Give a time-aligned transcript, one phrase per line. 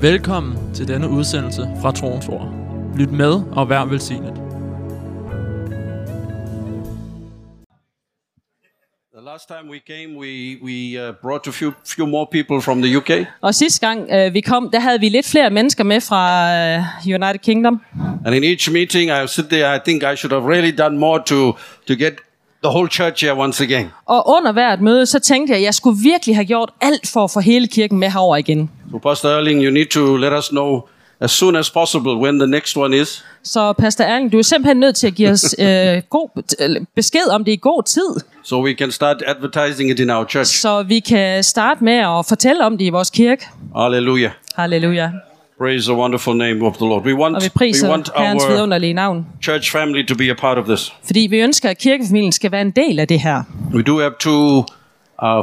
[0.00, 2.54] Velkommen til denne udsendelse fra Troens Ord.
[2.98, 4.34] Lyt med og vær velsignet.
[9.14, 12.82] The last time we came, we, we uh, brought a few, few more people from
[12.82, 13.10] the UK.
[13.40, 16.22] Og sidste gang øh, vi kom, der havde vi lidt flere mennesker med fra
[16.54, 17.80] øh, United Kingdom.
[18.24, 21.22] And in each meeting, I sit there, I think I should have really done more
[21.26, 21.52] to,
[21.88, 22.14] to get
[22.64, 23.86] the whole church here once again.
[24.06, 27.24] Og under hvert møde, så tænkte jeg, at jeg skulle virkelig have gjort alt for
[27.24, 28.70] at få hele kirken med herover igen.
[28.90, 30.80] So, Pastor Erling, you need to let us know
[31.20, 33.24] as soon as possible when the next one is.
[33.42, 37.26] Så Pastor Erling, du er simpelthen nødt til at give os øh, god eller besked
[37.30, 40.60] om det i god tid, So we can start advertising it in our church.
[40.60, 43.46] så vi kan starte med at fortælle om det i vores kirke.
[43.76, 44.30] Hallelujah.
[44.54, 45.10] Halleluja.
[45.58, 47.04] Praise the wonderful name of the Lord.
[47.04, 47.48] We want, Og vi
[47.82, 49.26] we want Herrens our vidunderlige navn.
[49.42, 50.92] church family to be a part of this.
[51.06, 53.42] Fordi vi ønsker, at kirkefamilien skal være en del af det her.
[53.74, 54.64] We do have two uh,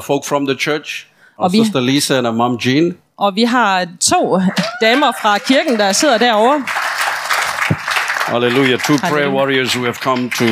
[0.04, 1.06] folk from the church,
[1.38, 2.94] our Og vi- sister Lisa and our mom Jean.
[3.18, 4.40] Og vi har to
[4.82, 6.64] damer fra kirken, der sidder derovre.
[8.34, 8.80] Hallelujah.
[8.80, 10.46] Two prayer warriors who have come to,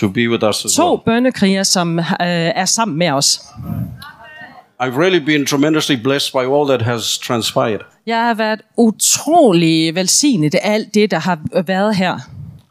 [0.00, 1.00] to be with us as To well.
[1.06, 3.40] bønnekriger, som øh, er sammen med os.
[4.82, 7.80] I've really been tremendously blessed by all that has transpired.
[8.06, 12.18] Jeg har været utrolig velsignet af alt det, der har været her.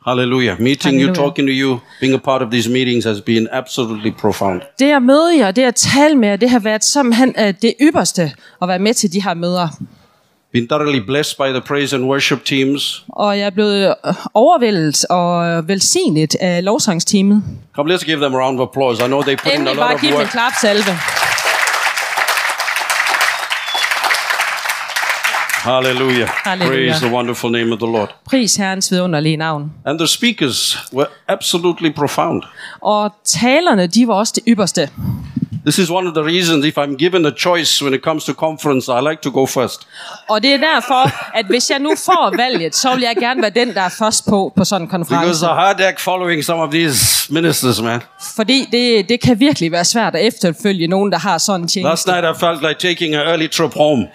[0.08, 0.62] Hallelujah.
[0.62, 1.16] Meeting you, Hallelujah.
[1.16, 4.62] talking to you, being a part of these meetings has been absolutely profound.
[4.80, 7.74] Det at møde jer, det at tale med jer, det har været simpelthen øh, det
[7.82, 9.68] ypperste at være med til de her møder.
[10.54, 13.06] Been thoroughly blessed by the praise and worship teams.
[13.10, 17.44] Og jeg er blevet øh, overvældet og velsignet af lovsangsteamet.
[17.76, 19.04] Come, let's give them a round of applause.
[19.06, 20.32] I know they put in a Endelig lot bare of give dem en work.
[20.32, 20.92] klapsalve.
[25.64, 26.26] Hallelujah.
[26.26, 26.72] Hallelujah.
[26.72, 28.10] Praise the wonderful name of the Lord.
[28.30, 29.72] Pris Herrens vidunderlige navn.
[29.86, 32.44] And the speakers were absolutely profound.
[32.82, 34.90] Og talerne, de var også det ypperste.
[35.66, 38.34] This is one of the reasons, if I'm given a choice when it comes to
[38.34, 39.88] conference, I like to go first.
[40.30, 43.52] Og det er derfor, at hvis jeg nu får valget, så vil jeg gerne være
[43.66, 45.46] den, der er først på på sådan en Because konference.
[45.48, 48.02] a hard act following some of these ministers, man.
[48.36, 51.74] Fordi det, det kan virkelig være svært at efterfølge nogen, der har sådan en Last
[51.74, 52.12] tjeneste.
[52.12, 54.08] night I felt like taking an early trip home.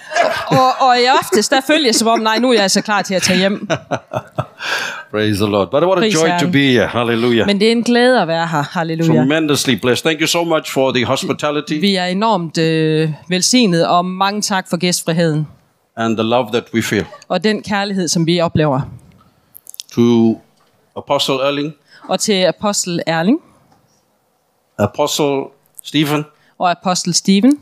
[0.46, 3.02] Og, og i aftes, der følger jeg som om, nej, nu er jeg altså klar
[3.02, 3.68] til at tage hjem.
[5.10, 5.70] Praise the Lord.
[5.70, 6.86] But what a joy to be here.
[6.86, 7.46] Hallelujah.
[7.46, 8.62] Men det er en glæde at være her.
[8.70, 9.20] Halleluja.
[9.20, 10.04] Tremendously blessed.
[10.04, 11.35] Thank you so much for the hospitality
[11.80, 15.46] Vi er enormt øh, velsignet, og mange tak for gæstfriheden.
[15.96, 17.04] and the love that we feel.
[17.28, 18.80] Og den kærlighed, som vi oplever.
[19.92, 20.40] To
[20.96, 21.74] Apostle Erling,
[22.08, 23.38] Og til apostel Erling
[24.78, 25.40] Apostle
[25.84, 26.24] Stephen,
[26.58, 27.58] og apostel Steven,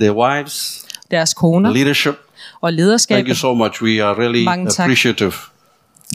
[0.00, 2.14] their wives, deres koner leadership.
[2.60, 3.26] og Thank lederskab.
[3.26, 3.82] you so much.
[3.82, 4.46] We are really
[4.82, 5.32] appreciative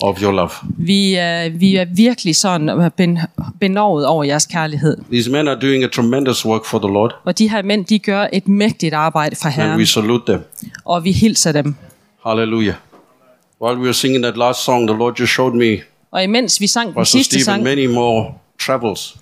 [0.01, 0.49] of your love.
[0.77, 3.19] Vi er, vi er virkelig sådan ben,
[3.59, 4.97] benovet over jeres kærlighed.
[5.11, 7.99] These men are doing a tremendous work for the Lord, Og de her mænd, de
[7.99, 10.41] gør et mægtigt arbejde for and we Herren, salute them.
[10.85, 11.75] og vi hilser dem.
[12.25, 12.75] Hallelujah.
[13.61, 15.77] While we were singing that last song, the Lord just showed me,
[16.11, 18.25] Og imens vi sang den sidste Stephen, sang, many more
[18.59, 19.15] travels,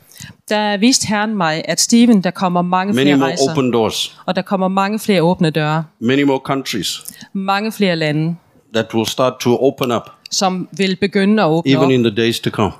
[0.50, 4.18] der viste Herren mig, at Steven, der kommer mange many flere more rejser, open doors,
[4.25, 7.03] og der kommer mange flere åbne døre, many more countries
[7.34, 8.35] mange flere lande,
[8.74, 12.16] that will start to open up, som vil begynde at åbne even op, in the
[12.16, 12.72] days to come.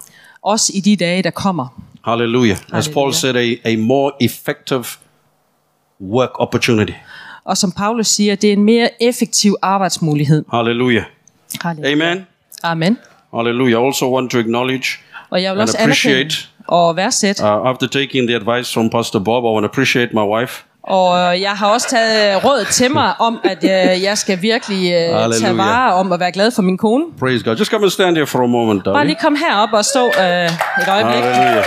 [0.42, 1.82] også i de dage, der kommer.
[2.06, 2.58] Hallelujah.
[2.74, 4.86] As Paul said, a, a more effective
[6.02, 6.92] work opportunity.
[7.46, 10.46] Og som Paulus siger, det er en mere effektiv arbejdsmulighed.
[10.54, 11.04] Hallelujah.
[11.62, 11.92] Halleluja.
[11.92, 12.26] Amen.
[12.64, 12.98] Amen.
[13.36, 13.82] Hallelujah.
[13.82, 14.88] I also want to acknowledge
[15.30, 17.44] Og jeg vil And også appreciate- og værdsætte.
[17.44, 20.64] Uh, after taking the advice from Pastor Bob, I want to appreciate my wife.
[20.88, 25.00] Og jeg har også taget råd til mig om, at øh, jeg skal virkelig øh,
[25.00, 25.54] tage Halleluja.
[25.54, 27.04] vare om at være glad for min kone.
[27.20, 27.56] Praise God.
[27.56, 29.08] Just come and stand here for a moment, Bare darling.
[29.08, 31.24] lige kom herop og stå øh, et øjeblik.
[31.24, 31.64] Hallelujah.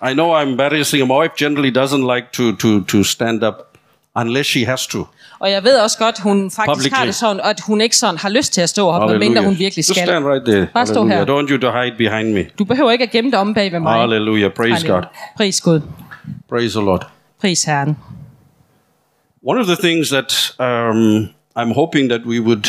[0.00, 1.06] I know I'm embarrassing.
[1.08, 3.77] My wife generally doesn't like to, to, to stand up
[4.20, 5.06] unless she has to.
[5.38, 6.96] Og jeg ved også godt, hun faktisk Publicly.
[6.96, 9.58] har det sådan, at hun ikke sådan har lyst til at stå op, medmindre hun
[9.58, 10.06] virkelig Just skal.
[10.06, 10.66] stand right there.
[10.74, 11.24] Bare stå her.
[11.24, 12.46] don't you to hide behind me.
[12.58, 13.92] Du behøver ikke at gemme dig om bag ved mig.
[13.92, 14.50] Hallelujah.
[14.52, 15.00] Praise Halleluja.
[15.00, 15.06] God.
[15.36, 15.80] Pris Gud.
[16.48, 17.06] Praise the Lord.
[17.40, 17.96] Pris Herren.
[19.42, 22.66] One of the things that um, I'm hoping that we would,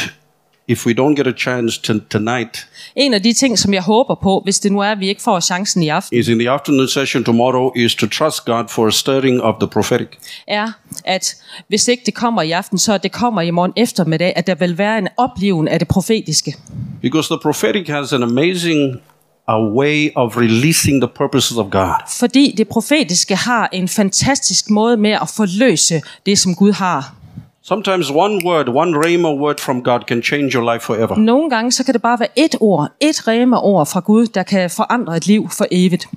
[0.69, 4.16] if we don't get a chance to, tonight, En af de ting, som jeg håber
[4.16, 6.50] på, hvis det nu er, at vi ikke får chancen i aften, is in the
[6.50, 10.07] afternoon session tomorrow, is to trust God for a stirring of the prophetic.
[10.48, 10.71] er,
[11.06, 11.36] at
[11.68, 14.77] hvis ikke det kommer i aften, så det kommer i morgen eftermiddag, at der vil
[14.77, 16.56] være en opleven af det profetiske.
[17.01, 19.01] Because the prophetic has an amazing
[19.48, 21.94] a way of releasing the purposes of God.
[22.19, 27.15] Fordi det profetiske har en fantastisk måde med at forløse det, som Gud har.
[27.64, 31.16] Sometimes one word, one rhema word from God can change your life forever.
[31.16, 34.44] Nogle gange så kan det bare være et ord, et rema ord fra Gud, der
[34.44, 36.08] kan forandre et liv for evigt.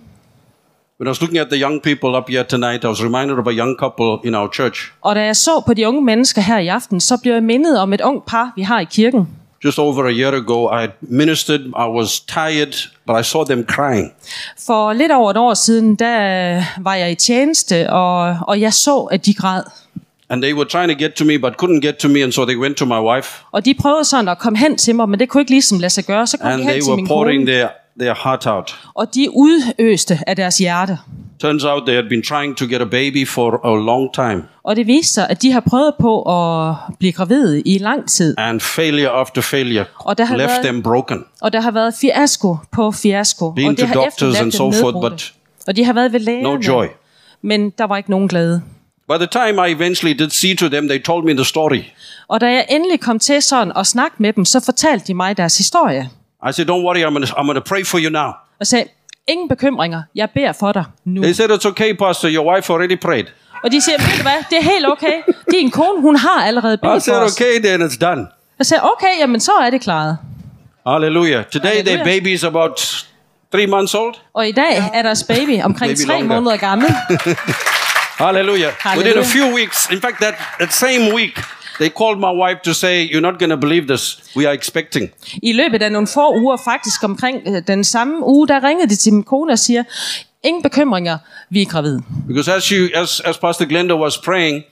[1.01, 3.47] When I was looking at the young people up here tonight, I was reminded of
[3.47, 4.93] a young couple in our church.
[5.01, 7.81] Og da jeg så på de unge mennesker her i aften, så blev jeg mindet
[7.81, 9.29] om et ung par, vi har i kirken.
[9.65, 11.61] Just over a year ago, I ministered.
[11.61, 12.73] I was tired,
[13.07, 14.13] but I saw them crying.
[14.67, 19.01] For lidt over et år siden, der var jeg i tjeneste, og, og jeg så,
[19.01, 19.63] at de græd.
[20.33, 22.45] And they were trying to get to me, but couldn't get to me, and so
[22.45, 25.21] they went to my wife, Og de prøvede sådan at komme hen til mig, men
[25.21, 26.27] det kunne ikke ligesom lade sig gøre.
[26.27, 27.69] Så kom and de hen they til were min pouring kone, their,
[28.01, 28.79] their heart out.
[28.95, 30.99] og de udøste af deres hjerte.
[31.41, 34.77] Turns out they had been trying to get a baby for a long time, Og
[34.77, 38.35] det viste sig, at de har prøvet på at blive gravide i lang tid.
[38.39, 41.25] and failure after failure Og der har left været- them broken.
[41.41, 43.51] Og der har været fiasko på fiasko.
[43.51, 45.33] Been og det to har doctors and so forth, but
[45.67, 46.43] Og de har været ved lægerne.
[46.43, 46.87] No joy.
[47.43, 48.63] Men der var ikke nogen glæde.
[49.13, 51.83] By the time I eventually did see to them, they told me the story.
[52.29, 55.37] Og da jeg endelig kom til sådan at snakke med dem, så fortalte de mig
[55.37, 56.11] deres historie.
[56.49, 58.31] I said, Don't worry, I'm going to I'm gonna pray for you now.
[58.61, 58.85] Og sagde,
[59.29, 61.23] ingen bekymringer, jeg beder for dig nu.
[61.23, 63.25] They said, It's okay, Pastor, your wife already prayed.
[63.65, 65.23] Og de siger, ved du hvad, det er helt okay.
[65.51, 67.41] Din kone, hun har allerede I bedt for said, os.
[67.41, 68.27] Okay, then it's done.
[68.59, 70.19] Jeg sagde, okay, jamen så er det klaret.
[70.87, 71.45] Hallelujah.
[71.45, 73.05] Today, their baby is about
[73.55, 74.15] three months old.
[74.35, 76.89] Og i dag er deres baby omkring tre måneder gammel.
[78.23, 78.71] Hallelujah.
[78.79, 78.99] Hallelujah.
[78.99, 81.37] Within a few weeks, in fact, that, that same week,
[81.79, 84.03] they called my wife to say, You're not going to believe this.
[84.37, 85.11] We are expecting.
[85.43, 88.97] I løbet af nogle få uger, faktisk omkring øh, den samme uge, der ringede de
[88.97, 89.85] til min kone og siger,
[90.43, 91.19] ingen bekymringer,
[91.51, 92.03] vi er gravide.
[92.27, 94.65] Because as, she, as, as Pastor Glenda was praying,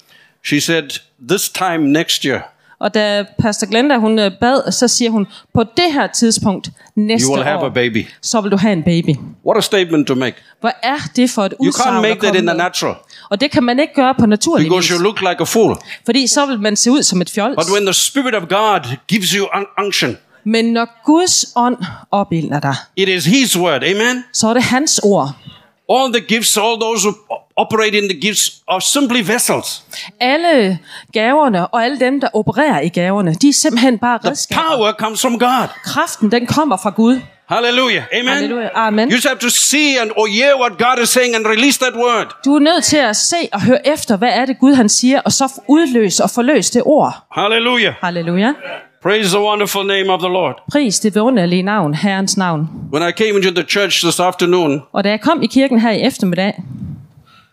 [0.45, 0.89] she said,
[1.29, 2.41] This time next year,
[2.81, 7.27] Og da Pastor Glenda hun øh, bad, så siger hun, på det her tidspunkt næste
[7.27, 8.07] you will have år, a baby.
[8.23, 9.17] så vil du have en baby.
[9.47, 10.37] What a statement to make.
[10.61, 12.95] Hvad er det for et You udsagn can't at make that in the natural
[13.31, 15.77] Og det kan man ikke gøre på naturlig because you look like a fool.
[16.05, 17.57] Fordi så vil man se ud som et fjols.
[17.57, 21.77] But when the Spirit of God gives you un- unction, Men når Guds ånd
[22.11, 23.83] opildner dig, it is His word.
[23.85, 24.25] Amen.
[24.33, 25.37] så er det hans ord.
[25.91, 27.13] All the gifts, all those who
[27.57, 29.83] operate in the gifts are simply vessels.
[30.21, 30.79] Alle
[31.13, 34.63] gaverne og alle dem, der opererer i gaverne, de er simpelthen bare The redskaber.
[34.63, 35.69] power comes from God.
[35.85, 37.21] Kraften, den kommer fra Gud.
[37.49, 38.03] Hallelujah.
[38.13, 38.29] Amen.
[38.29, 38.69] Halleluja.
[38.75, 39.09] Amen.
[39.09, 41.95] You just have to see and or hear what God is saying and release that
[41.95, 42.27] word.
[42.45, 45.21] Du er nødt til at se og høre efter, hvad er det Gud han siger,
[45.21, 47.15] og så udløse og forløse det ord.
[47.33, 47.95] Hallelujah.
[48.03, 48.53] Halleluja.
[49.03, 50.55] Praise the wonderful name of the Lord.
[50.73, 52.69] Pris det vidunderlige navn, Herrens navn.
[52.93, 55.91] When I came into the church this afternoon, Og da jeg kom i kirken her
[55.91, 56.63] i eftermiddag,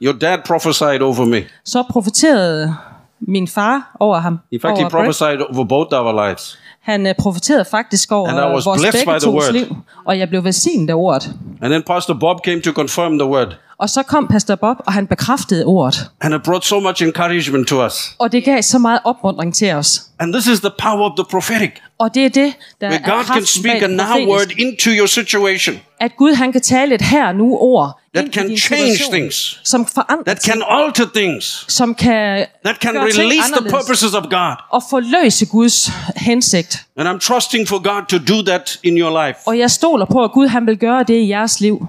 [0.01, 1.43] your dad prophesied over me.
[1.65, 2.75] så profeterede
[3.19, 4.39] min far over ham.
[4.51, 4.91] In fact, he over Brett.
[5.05, 6.57] prophesied over both our lives.
[6.81, 9.53] Han øh, profeterede faktisk over And I was vores blessed begge by the tos word.
[9.53, 11.31] liv, og jeg blev velsignet af ordet.
[11.61, 13.55] And then Pastor Bob came to confirm the word.
[13.79, 16.09] Og så kom Pastor Bob, og han bekræftede ordet.
[16.21, 18.15] And it brought so much encouragement to us.
[18.19, 20.01] Og det gav så meget opmuntring til os.
[20.19, 21.71] And this is the power of the prophetic.
[21.99, 24.89] Og det er det, der Where er God can kraften speak a now word into
[24.89, 28.47] your situation At Gud han kan tale et her nu ord That ind i can
[28.47, 29.59] din change situation, things.
[29.63, 34.55] som forandrer that can alter things, som kan, that can release the purposes of God.
[34.69, 36.85] og forløse Guds hensigt.
[36.97, 39.39] And I'm trusting for God to do that in your life.
[39.45, 41.87] Og jeg stoler på, at Gud han vil gøre det i jeres liv.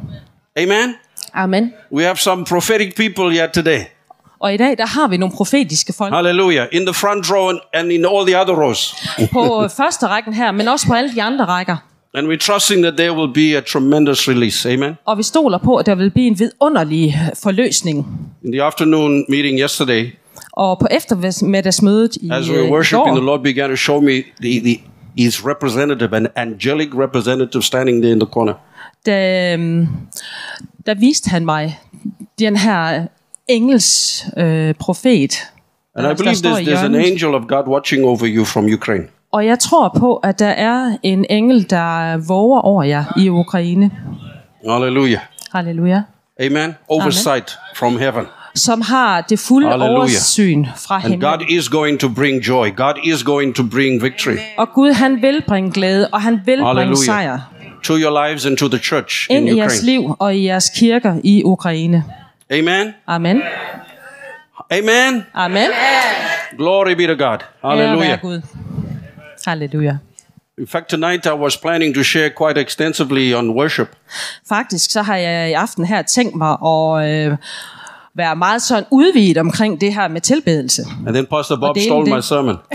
[0.56, 0.94] Amen.
[1.34, 1.72] Amen.
[1.92, 3.80] We have some prophetic people here today.
[4.40, 6.66] Og i dag, der har vi nogle profetiske folk Hallelujah.
[6.72, 8.94] In the front row and, in all the other rows.
[9.32, 11.76] på øh, første rækken her, men også på alle de andre rækker.
[12.14, 14.72] And we're trusting that there will be a tremendous release.
[14.72, 14.92] Amen.
[15.04, 18.06] Og vi stoler på, at der vil blive en vidunderlig øh, forløsning.
[18.44, 20.12] In the afternoon meeting yesterday,
[20.52, 24.00] Og på eftermiddagsmødet i, as we øh, were i worshiping, the Lord began to show
[24.00, 24.80] me the, the
[25.18, 28.54] his representative, an angelic representative standing there in the corner.
[29.06, 29.88] der, øhm,
[30.88, 31.78] der viste han mig
[32.38, 33.06] den her
[33.48, 35.50] engels øh, profet.
[35.96, 39.04] And I believe there's, there's an angel of God watching over you from Ukraine.
[39.32, 43.90] Og jeg tror på, at der er en engel, der våger over jer i Ukraine.
[44.68, 45.20] Hallelujah.
[45.52, 46.02] Halleluja.
[46.40, 46.74] Amen.
[46.88, 48.24] Oversight from heaven.
[48.54, 49.98] Som har det fulde Halleluja.
[49.98, 51.20] oversyn fra himlen.
[51.20, 52.76] God is going to bring joy.
[52.76, 56.56] God is going to bring victory Og Gud han vil bringe glæde, og han vil
[56.56, 57.04] bringe Halleluja.
[57.04, 57.38] sejr
[57.82, 59.86] to your lives and to the church in ind i jeres Ukraine.
[59.92, 62.04] liv og i jeres kirker i Ukraine.
[62.52, 62.94] Amen.
[63.06, 63.42] Amen.
[64.70, 65.26] Amen.
[65.34, 65.70] Amen.
[66.56, 67.38] Glory be to God.
[67.64, 68.20] Hallelujah.
[68.20, 68.42] Gud.
[69.46, 69.98] Halleluja.
[70.58, 73.88] In fact, tonight I was planning to share quite extensively on worship.
[74.48, 77.36] Faktisk så har jeg i aften her tænkt mig at øh,
[78.16, 80.82] være meget sådan udvidet omkring det her med tilbedelse.
[81.06, 82.56] And then Pastor Bob stole my sermon.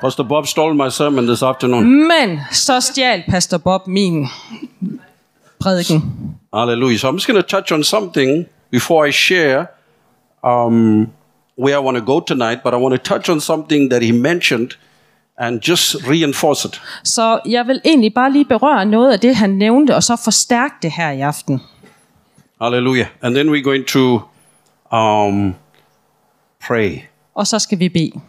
[0.00, 2.08] Pastor Bob stole my sermon this afternoon.
[2.08, 4.26] Men så stjal Pastor Bob min
[5.60, 6.02] prædiken.
[6.54, 6.98] Hallelujah.
[6.98, 9.66] So I'm just going to touch on something before I share
[10.42, 11.08] um,
[11.58, 14.12] where I want to go tonight, but I want to touch on something that he
[14.12, 14.70] mentioned
[15.38, 16.80] and just reinforce it.
[17.04, 20.74] Så jeg vil egentlig bare lige berøre noget af det, han nævnte, og så forstærke
[20.82, 21.60] det her i aften.
[22.62, 23.06] Hallelujah.
[23.22, 24.20] And then we're going to
[24.96, 25.54] um,
[26.66, 26.98] pray.
[27.34, 28.20] Og så skal vi bede.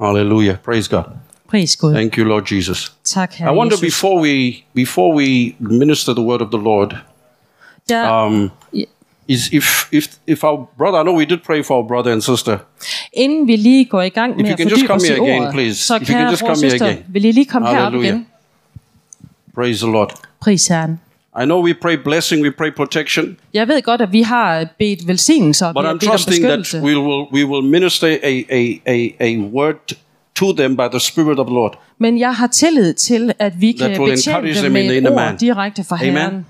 [0.00, 0.58] Hallelujah.
[0.64, 1.04] Praise God.
[1.48, 1.94] Praise God.
[1.94, 2.92] Thank you, Lord Jesus.
[3.04, 3.80] Tak, I wonder Jesus.
[3.94, 6.92] before we before we minister the word of the Lord,
[7.92, 8.50] um,
[9.28, 12.22] is if if if our brother, I know we did pray for our brother and
[12.22, 12.58] sister.
[13.12, 15.06] inden vi lige går i gang med you at can just fordybe come os i
[15.12, 15.74] here again, ordet, please.
[15.76, 17.04] så If you can kære just bror og come here søster, again.
[17.08, 18.26] vil I lige komme herop igen?
[19.54, 20.10] Praise the Lord.
[20.40, 21.00] Pris Herren.
[21.42, 25.08] I know we pray blessing, we pray protection, Jeg ved godt, at vi har bedt
[25.08, 26.86] velsignelser, og but vi har I'm bedt om trusting that beskyttelse.
[26.86, 29.96] we will we will minister a a a, a word
[30.34, 31.72] to them by the Spirit of the Lord.
[31.98, 35.10] Men jeg har tillid til, at vi kan betjene dem them med in et inner
[35.10, 36.16] ord direkte fra Amen.
[36.16, 36.46] Herren,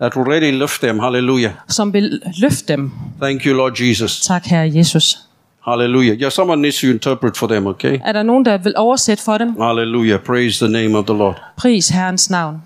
[0.00, 0.98] That will really lift them.
[0.98, 1.52] Hallelujah.
[1.68, 2.92] som vil løfte dem.
[3.20, 4.20] Thank you, Lord Jesus.
[4.20, 5.18] Tak, Herre Jesus.
[5.66, 6.16] Hallelujah.
[6.20, 7.98] Yeah, someone needs to interpret for them, okay?
[8.04, 9.60] Er der nogen, der vil oversætte for dem?
[9.60, 10.18] Hallelujah.
[10.20, 11.34] Praise the name of the Lord.
[11.56, 12.56] Pris Herrens navn.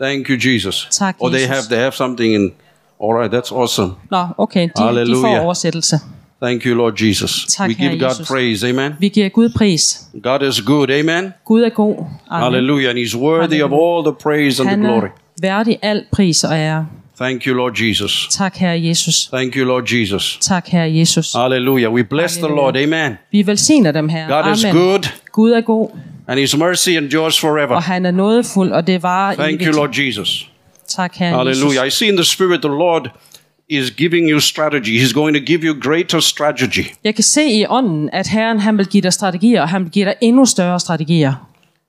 [0.00, 0.88] Thank you, Jesus.
[0.90, 1.56] Tak, oh, they Jesus.
[1.56, 2.52] have they have something in.
[3.00, 3.90] All right, that's awesome.
[4.10, 6.00] Nå, okay, de, de får oversættelse.
[6.42, 7.46] Thank you, Lord Jesus.
[7.56, 8.28] Tak, we give Herre God Jesus.
[8.28, 8.68] praise.
[8.68, 8.94] Amen.
[9.00, 10.08] Vi giver Gud pris.
[10.22, 10.90] God is good.
[10.90, 11.32] Amen.
[11.44, 11.96] Gud er god.
[11.96, 12.42] Amen.
[12.42, 12.90] Hallelujah.
[12.90, 15.06] And He's worthy of all the praise and the Han glory.
[15.08, 15.10] er
[15.42, 16.86] værdig al pris og ære.
[17.20, 18.28] Thank you, Lord Jesus.
[18.30, 19.28] Tak, Herre Jesus.
[19.32, 20.38] Thank you, Lord Jesus.
[20.40, 21.32] Tak, Herre Jesus.
[21.32, 21.90] Hallelujah.
[21.90, 22.62] We bless the Halleluja.
[22.62, 22.76] Lord.
[22.76, 23.18] Amen.
[23.32, 24.42] Vi velsigner dem, Herre.
[24.42, 24.76] God is Amen.
[24.82, 25.88] good, Gud er god,
[26.28, 27.74] and His mercy endures forever.
[27.74, 29.66] og han er nådefuld, og det varer Thank evigt.
[29.66, 30.50] you, Lord Jesus.
[30.88, 31.82] Tak, Herre Hallelujah.
[31.82, 31.98] I Jesus.
[31.98, 33.08] see in the Spirit the Lord
[33.70, 34.98] is giving you strategy.
[35.04, 36.84] He's going to give you greater strategy.
[37.04, 39.90] Jeg kan se i ånden, at Herren han vil give dig strategier, og han vil
[39.90, 41.32] give dig endnu større strategier.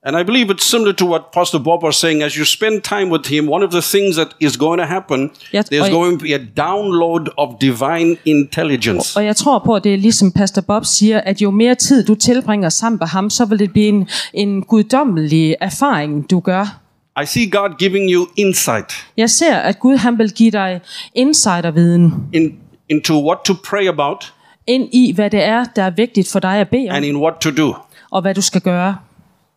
[0.06, 2.22] And I believe it's similar to what Pastor Bob was saying.
[2.22, 5.30] As you spend time with him, one of the things that is going to happen,
[5.54, 9.16] Yes, there's I- going to be a download of divine intelligence.
[9.16, 12.04] Og jeg tror på, at det er ligesom Pastor Bob siger, at jo mere tid
[12.04, 16.80] du tilbringer sammen med ham, så vil det blive en, en guddommelig erfaring, du gør.
[17.22, 20.80] I see God giving you insight Jeg ser, at Gud han vil give dig
[21.14, 22.54] insiderviden in,
[22.88, 24.32] into what to pray about
[24.66, 27.16] ind i, hvad det er, der er vigtigt for dig at bede om, and in
[27.16, 27.74] what to do.
[28.10, 28.96] og hvad du skal gøre.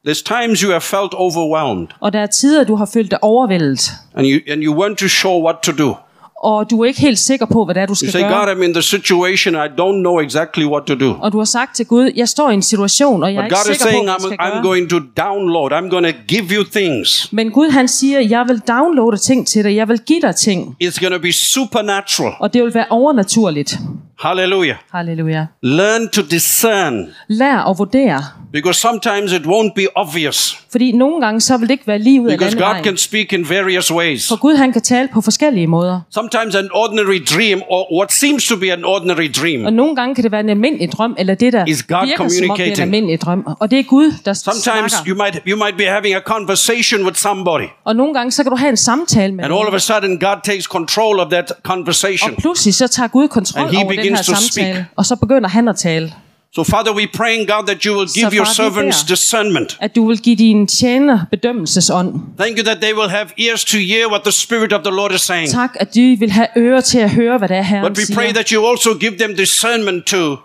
[0.06, 3.92] There's times you have felt overwhelmed Og der er tider, du har følt dig overvældet,
[4.16, 5.96] and you, and you weren't too sure what to do.
[6.44, 8.30] Og du er ikke helt sikker på, hvad det er, du You skal say, God,
[8.30, 8.52] gøre.
[8.56, 9.56] I'm in the situation.
[9.56, 11.16] I don't know exactly what to do.
[11.22, 13.46] Og du har sagt til Gud, jeg står i en situation, og jeg er But
[13.46, 14.64] ikke God is sikker på, saying, hvad jeg I'm, skal I'm gøre.
[14.64, 15.72] going to download.
[15.72, 17.30] I'm going to give you things.
[17.34, 20.76] Men Gud han siger, jeg vil downloade ting til dig, jeg vil give dig ting,
[20.84, 22.34] It's going to be supernatural.
[22.40, 23.78] og det vil være overnaturligt.
[24.20, 24.76] Hallelujah.
[24.92, 25.46] Halleluja.
[25.62, 28.24] Learn to discern Lær at vurdere,
[28.54, 32.22] because sometimes it won't be obvious fordi nogle gange så vil det ikke være lige
[32.22, 34.28] ud af because God can speak in various ways.
[34.28, 36.02] For Gud han kan tale på forskellige måder.
[36.14, 39.74] Sometimes an ordinary dream or what seems to be an ordinary Og dream.
[39.74, 42.26] nogle gange kan det være en almindelig drøm, eller det der Is God virker som
[42.26, 42.80] om det er en communicating?
[42.82, 43.48] almindelig drøm.
[43.60, 45.10] Og det er Gud, der Sometimes snakker.
[45.10, 48.50] you might you might be having a conversation with somebody Og nogle gange så kan
[48.50, 51.52] du have en samtale med and all of a sudden God takes control of that
[51.64, 52.32] conversation.
[52.32, 54.74] Og pludselig så tager Gud kontrol over den her samtale.
[54.74, 54.84] speak.
[54.96, 56.14] Og så begynder han at tale.
[56.56, 59.78] So Father, we're praying God that you will give your servants discernment.
[59.82, 62.14] At du vil give dine tjener bedømmelsesånd.
[62.38, 65.12] Thank you that they will have ears to hear what the Spirit of the Lord
[65.12, 65.50] is saying.
[65.50, 68.16] Tak, at de vil have ører til at høre, hvad det er, Herren But we
[68.16, 68.34] pray siger.
[68.34, 70.38] that you also give them discernment to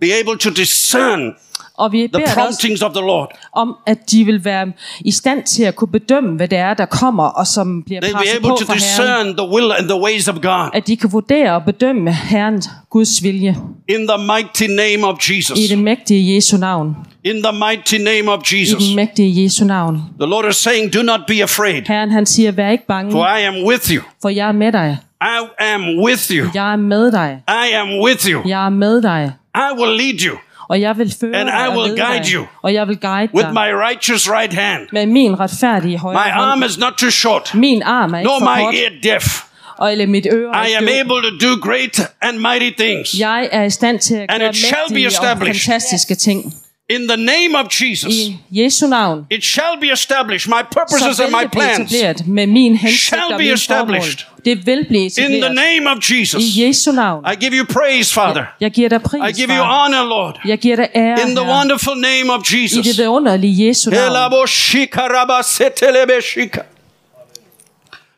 [0.00, 1.34] be able to discern
[1.78, 3.38] Og vi the beder også promptings of the Lord.
[3.52, 6.86] om, at de vil være i stand til at kunne bedømme, hvad det er, der
[6.86, 9.36] kommer, og som bliver They'll be presset able på to fra Herren.
[9.36, 10.70] the will and the ways of God.
[10.74, 13.56] At de kan vurdere og bedømme Herren, Guds vilje.
[13.88, 15.58] In the mighty name of Jesus.
[15.58, 16.96] I det mægtige Jesu navn.
[17.24, 18.84] In the mighty name of I Jesus.
[18.84, 19.96] det mægtige Jesu navn.
[20.20, 23.26] The Lord is saying, Do not be afraid, Herren han siger, vær ikke bange, for
[23.26, 24.02] I am with you.
[24.22, 24.98] for jeg er med dig.
[25.22, 26.46] I am with you.
[26.54, 27.42] Jeg er med dig.
[27.48, 28.40] I am with you.
[28.48, 29.32] Jeg er med dig.
[29.54, 30.36] I will lead you
[30.68, 32.32] Og jeg vil føre And I will guide dig.
[32.34, 34.82] you Og jeg vil guide with dig my righteous right hand.
[34.92, 38.38] med min retfærdige højre My arm is not too short, Min arm er ikke nor
[38.38, 39.44] for my kort, ear deaf.
[39.78, 43.18] og eller mit øre er I ikke am able to do great and mighty things.
[43.20, 45.54] Jeg er i stand til at And gøre it shall be mægtige og established.
[45.72, 46.54] fantastiske ting.
[46.88, 49.26] In the name of Jesus, I Jesu navn.
[49.30, 50.48] it shall be established.
[50.48, 51.92] My purposes and my plans.
[52.26, 54.26] med min hensigt shall og be established.
[54.44, 57.24] Det vil blive In the name of Jesus, I Jesu navn.
[57.32, 58.44] I give you praise, Father.
[58.60, 60.40] Jeg giver dig pris, I give you honor, Lord.
[60.44, 62.86] Jeg giver dig ære, In the wonderful name of Jesus.
[62.86, 64.02] I det vidunderlige Jesu navn.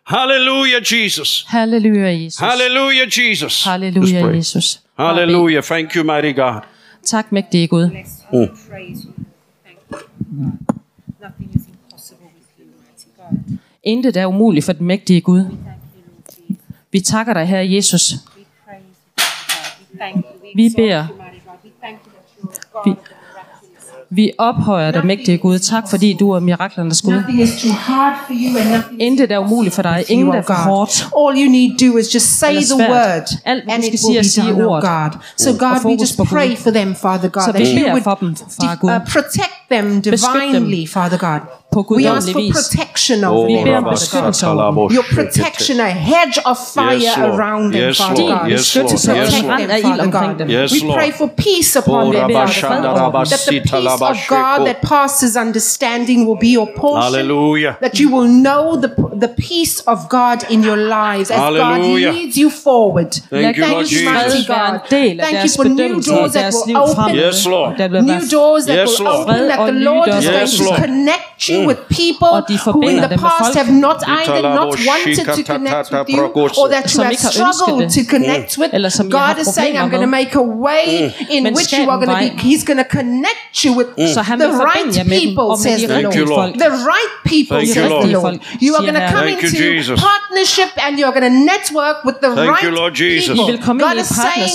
[0.07, 1.45] Hallelujah, Jesus.
[1.49, 2.39] Hallelujah, Jesus.
[2.39, 3.53] Hallelujah, Jesus.
[3.53, 4.37] Let's Halleluja, pray.
[4.37, 4.81] Jesus.
[4.99, 5.63] Hallelujah.
[5.63, 6.63] Thank you, mighty God.
[7.07, 7.91] Tak, mægtige Gud.
[7.91, 9.13] bless you and praise you.
[9.65, 9.99] Thank you.
[11.23, 13.59] Nothing is impossible with you, mighty God.
[13.83, 15.57] Intet er umuligt for den mægtige Gud.
[16.93, 18.13] Vi takker dig, Herre Jesus.
[20.55, 21.07] Vi beder.
[22.87, 22.97] you,
[24.11, 25.59] Vi ophøjer dig, mægtige Gud.
[25.59, 27.23] Tak, fordi du er miraklernes Gud.
[28.99, 30.05] Intet er umuligt for dig.
[30.09, 30.65] Ingen er for God.
[30.65, 31.09] hårdt.
[31.19, 34.25] All you need to do is just say the word, Alt, and it skal will
[34.25, 34.81] sige, be done, oh.
[34.81, 35.11] God.
[35.37, 38.77] So God, we just pray for them, Father God, that you would for dem, far
[38.81, 38.91] Gud.
[38.91, 41.41] uh, protect them divinely, Father God.
[41.85, 44.59] På We ask for protection Oh, over Vi them, beder om Father beskyttelse God.
[44.59, 44.97] over dem.
[44.97, 48.33] Your protection, a hedge of fire Yes, around them, Yes, Father Lord.
[48.41, 48.51] God.
[48.51, 48.91] Yes, Lord.
[48.93, 49.51] Yes, Protect en Lord.
[49.51, 50.51] rand them, af ild Father God.
[50.51, 53.27] Yes, we pray for peace upon Oh, them, Rabba Father God.
[53.35, 57.03] That the peace of God that passes understanding will be your portion.
[57.15, 57.73] Hallelujah.
[57.85, 58.91] That you will know the,
[59.21, 62.07] the peace of God in your lives as Hallelujah.
[62.07, 63.13] God leads you forward.
[63.31, 64.05] Thank you, Lad Lord Jesus.
[64.05, 64.81] mighty God.
[64.91, 67.15] del af Thank you for new doors af that will open.
[67.15, 67.73] Yes, Lord.
[68.13, 71.59] New doors that Yes, will open, that the Lord is døre, going to connect you
[71.69, 71.97] with mm.
[72.01, 72.33] people
[72.73, 76.23] who in the past have not either not wanted to connect with you
[76.61, 78.71] or that you have ikke har ønsket struggled to connect with.
[78.77, 80.87] Eller som I har God is saying, I'm going to make a way
[81.37, 82.29] in which you are going to be.
[82.49, 86.15] He's going to connect you with the vil forbinde jer right people, says the Thank
[86.17, 86.53] you, rigtige Lord.
[86.67, 88.11] the right people, says the Lord.
[88.13, 88.35] Lord.
[88.61, 89.97] You are going to Siger come Thank you, into Jesus.
[90.09, 93.29] partnership and you are going to network with the Thank right you, Lord Jesus.
[93.29, 93.45] people.
[93.45, 94.51] I vil komme ind God is saying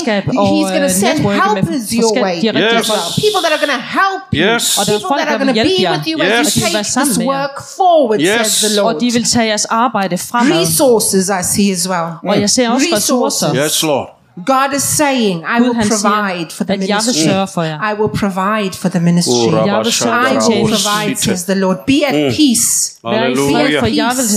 [0.57, 2.35] He's going to send helpers your way.
[2.35, 2.87] forskellige- de rigtige Yes.
[2.93, 3.05] folk.
[3.25, 4.43] People that are going to help you.
[4.47, 4.63] Yes.
[4.79, 6.33] Og der People that are going to be with you Yes.
[6.41, 8.47] as you de vil være take sammen this work forward, Yes.
[8.47, 9.01] says the Og Lord.
[9.03, 10.59] de vil tage jeres arbejde fremad.
[10.61, 12.07] Resources I see as well.
[12.29, 13.49] Og jeg ser også ressourcer.
[13.65, 14.07] Yes, Lord.
[14.45, 17.29] God is saying, I Gud will han provide for siger, the at jeg vil ministry.
[17.31, 17.77] sørge for jer.
[17.89, 19.31] I will provide for the ministry.
[19.47, 20.87] Oh, Jeg vil sørge I for will tjeneste.
[20.89, 21.77] provide, says the Lord.
[21.87, 22.67] Be at peace.
[23.03, 23.51] Vær i Hallelujah.
[23.51, 24.27] fred, for jeg vil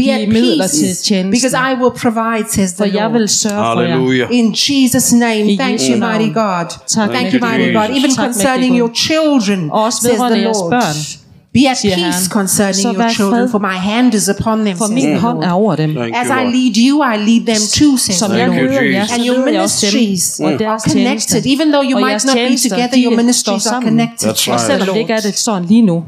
[0.00, 1.02] Be at give midler til peace.
[1.08, 1.30] tjenesten.
[1.36, 3.28] Because I will provide, says For the jeg vil Lord.
[3.28, 3.88] sørge for jer.
[3.90, 4.26] Hallelujah.
[4.38, 6.12] In Jesus' name, I thank Jesu you, navn.
[6.18, 6.66] mighty God.
[6.96, 7.74] Tak, Thank mægtige you, mighty Gud.
[7.80, 7.88] God.
[7.98, 8.96] Even Tak, concerning mægtige your Gud.
[9.06, 11.21] children, Også says the vedrørende jeres Lord.
[11.54, 12.28] Børn, Be at peace Herren.
[12.30, 15.38] concerning Så your children, for my hand is upon them, For says min the hånd
[15.38, 15.62] er Lord.
[15.62, 15.90] over dem.
[15.94, 18.60] Thank As you, I lead you, I lead them too, says Som the jeg Thank
[18.60, 18.82] you, Lord.
[18.82, 19.94] leder jer, så And your leder jeg også dem.
[20.00, 21.40] ministries Og are deres connected.
[21.54, 23.72] Even though you Og might jeres not be tjenester, together, de your står ministries are
[23.74, 23.88] sammen.
[23.90, 24.60] connected, That's says right.
[24.60, 25.32] the Selvom det ikke er Lord.
[25.32, 25.98] det sådan lige nu,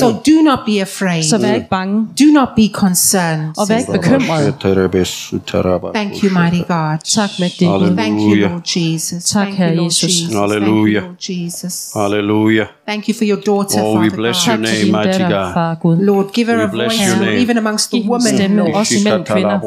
[0.00, 1.22] So do not be afraid.
[1.22, 1.94] så vær ikke bange.
[2.20, 3.48] Do not be concerned.
[3.58, 4.54] Og vær ikke bekymret.
[5.94, 6.98] Thank you, mighty God.
[7.04, 7.96] Tak, mægtige Gud.
[7.96, 9.24] Thank you, Lord Jesus.
[9.24, 10.02] Tak, Thank Herre you, Lord Jesus.
[10.20, 10.34] Jesus.
[10.34, 11.02] Hallelujah.
[11.02, 11.90] Thank you, Lord Jesus.
[11.94, 12.66] Hallelujah.
[12.86, 14.46] Thank you for your daughter, Oh, we Father bless God.
[14.46, 15.54] your Tak for name, din mighty datter, God.
[15.54, 15.98] far Gud.
[16.10, 17.42] Lord, give her We a bless voice, your Lord, name.
[17.42, 18.74] even amongst the Giv hende women, stemme, Lord.
[18.74, 19.58] også imellem kvinder.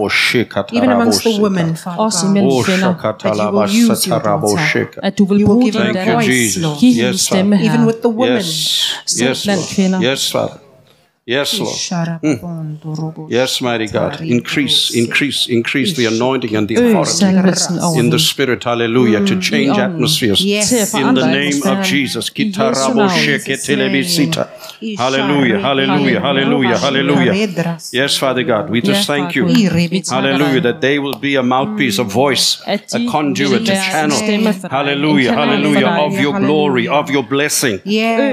[0.77, 2.29] Even amongst the women, Father Også God.
[2.29, 2.93] imellem Oh, kvinder.
[3.23, 4.99] That you will use your daughter.
[5.03, 6.27] At du vil You will bruge give din her a Thank you, datter.
[6.27, 6.63] voice, Jesus.
[6.63, 6.79] Lord.
[6.79, 7.67] Giv hende Yes, stemme Father.
[7.67, 7.87] Even her.
[7.87, 8.35] with the women.
[8.35, 8.93] Yes.
[9.05, 9.69] Selv Yes, blandt Lord.
[9.75, 9.99] kvinder.
[10.09, 10.57] Yes, Father.
[11.29, 11.77] Yes, Lord.
[11.91, 12.39] Lord.
[12.41, 13.31] Hmm.
[13.31, 14.19] Yes, mighty God.
[14.21, 18.19] Increase, increase, increase the anointing and the Øg authority in the.
[18.19, 18.63] Spirit.
[18.63, 19.25] Hallelujah.
[19.25, 20.39] To change atmospheres.
[20.41, 20.69] Yes.
[20.69, 22.25] Til at In the name of Jesus.
[22.29, 23.09] I Jesu Kitarabo navn.
[23.09, 23.57] sheke.
[24.97, 27.33] Hallelujah, hallelujah, hallelujah, hallelujah.
[27.93, 29.47] Yes, Father God, we just thank you.
[29.47, 29.55] Gud.
[29.89, 32.77] Vi takker Hallelujah, that they will be a mouthpiece, a voice, a
[33.11, 34.17] conduit, a channel.
[34.17, 34.71] stemme for dig.
[34.71, 37.79] Hallelujah, En kanal for hallelujah, of your glory, of your blessing.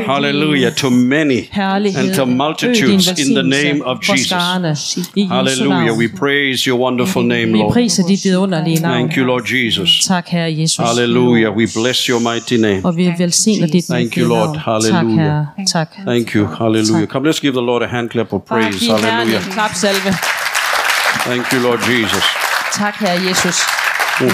[0.07, 2.27] Hallelujah, to many and to
[2.67, 4.27] Øg din in the name of Jesus.
[4.27, 4.71] skarne.
[4.71, 7.73] I Jesu Hallelujah, we praise your wonderful name, Lord.
[7.73, 8.95] priser dit vidunderlige navn.
[8.95, 10.05] Thank you, Lord Jesus.
[10.07, 10.77] Tak, Herre Jesus.
[10.77, 12.81] Hallelujah, we bless your mighty name.
[12.85, 13.13] Og vi
[13.89, 14.57] Thank you, Lord.
[14.57, 15.47] Hallelujah.
[16.05, 17.07] Thank you, hallelujah.
[17.07, 18.87] Come, let's give the Lord a hand clap of praise.
[18.87, 19.47] Hallelujah.
[19.47, 20.15] en klapsalve.
[21.25, 22.25] Thank you, Lord Jesus.
[22.79, 23.61] Tak, Herre Jesus.
[24.21, 24.31] Mm.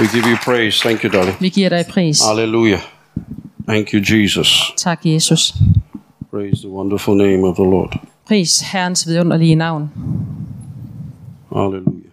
[0.00, 0.80] We give you praise.
[0.80, 1.36] Thank you, darling.
[1.40, 2.20] Vi giver dig pris.
[2.20, 2.80] Hallelujah.
[3.66, 4.72] Thank you, Jesus.
[4.76, 5.54] Tak, Jesus.
[6.34, 7.92] Praise the wonderful name of the Lord.
[8.26, 9.90] Pris Herrens vidunderlige navn.
[11.48, 12.10] Hallelujah.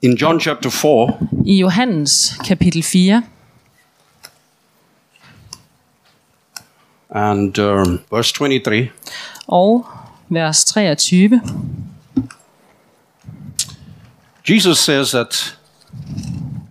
[0.00, 3.22] In John chapter 4, I Johannes kapitel 4
[7.10, 8.90] and um, verse 23,
[9.46, 9.84] og
[10.30, 11.40] vers 23,
[14.44, 15.56] Jesus says that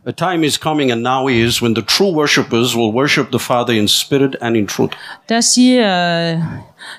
[0.05, 3.73] a time is coming and now is when the true worshippers will worship the Father
[3.73, 4.91] in spirit and in truth.
[5.29, 6.39] der siger øh,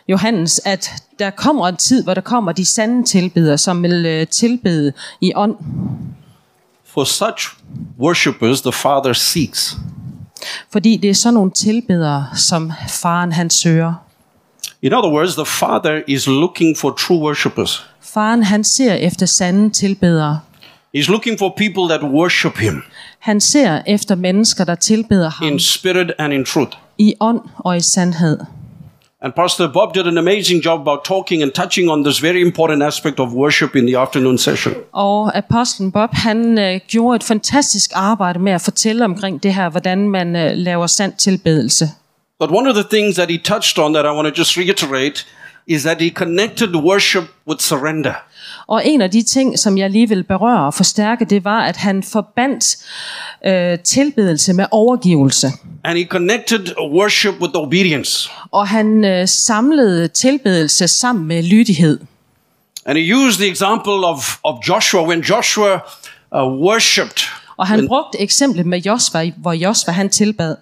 [0.09, 4.27] Johannes, at der kommer en tid, hvor der kommer de sande tilbedere, som vil øh,
[4.27, 5.57] tilbede i ånd.
[6.85, 7.49] For such
[8.01, 9.77] worshippers, the Father seeks.
[10.73, 13.95] Fordi det er sådan nogle tilbedere, som faren han søger.
[14.83, 17.87] In other words, the Father is looking for true worshippers.
[18.01, 20.41] Faren han ser efter sande tilbedere.
[20.97, 22.83] He's looking for people that worship Him
[23.19, 26.71] Han ser efter mennesker, der tilbeder ham in spirit and in truth.
[26.99, 28.39] i ånd og i sandhed.
[29.23, 32.83] And Pastor Bob did an amazing job about talking and touching on this very important
[32.83, 34.75] aspect of worship in the afternoon session.
[34.93, 39.69] Og apostlen Bob, han øh, gjorde et fantastisk arbejde med at fortælle omkring det her,
[39.69, 41.89] hvordan man øh, laver sand tilbedelse.
[42.41, 45.27] But one of the things that he touched on that I want to just reiterate
[45.67, 48.15] is that he connected worship with surrender.
[48.67, 51.77] Og en af de ting, som jeg lige vil berøre og forstærke, det var, at
[51.77, 52.77] han forbandt
[53.47, 55.49] øh, tilbedelse med overgivelse.
[55.85, 58.31] And he connected worship with obedience.
[58.51, 62.01] Og han øh, samlede tilbedelse sammen med lydighed.
[62.87, 67.23] And he used the example of, of Joshua when Joshua uh, worshipped.
[67.57, 70.57] Og han brugte eksemplet med Josva, hvor Josva han tilbad.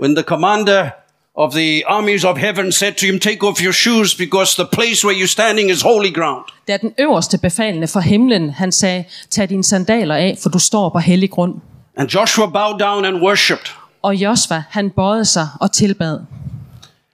[0.00, 0.90] When the commander
[1.38, 5.04] of the armies of heaven said to him, Take off your shoes because the place
[5.06, 6.44] where you're standing is holy ground.
[6.68, 10.88] Da den øverste befalende fra himlen, han sagde, tag dine sandaler af, for du står
[10.88, 11.54] på hellig grund.
[11.96, 13.72] And Joshua bowed down and worshipped.
[14.02, 16.20] Og Josva, han bøjede sig og tilbad.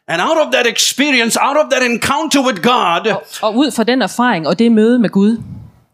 [0.08, 4.02] And out of that experience, out of that encounter with God, Og ud fra den
[4.02, 5.42] erfaring og det møde med Gud,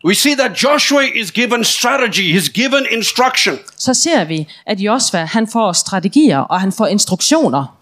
[0.04, 3.58] we see that Joshua is given strategy, he's given instruction.
[3.76, 7.76] så ser vi, at Josva, han får strategier, og han får instruktioner.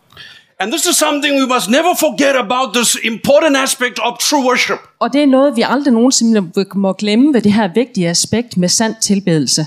[0.60, 4.78] And this is something we must never forget about this important aspect of true worship.
[5.00, 8.68] Og det er noget, vi aldrig nogensinde må glemme ved det her vigtige aspekt med
[8.68, 9.66] sand tilbedelse.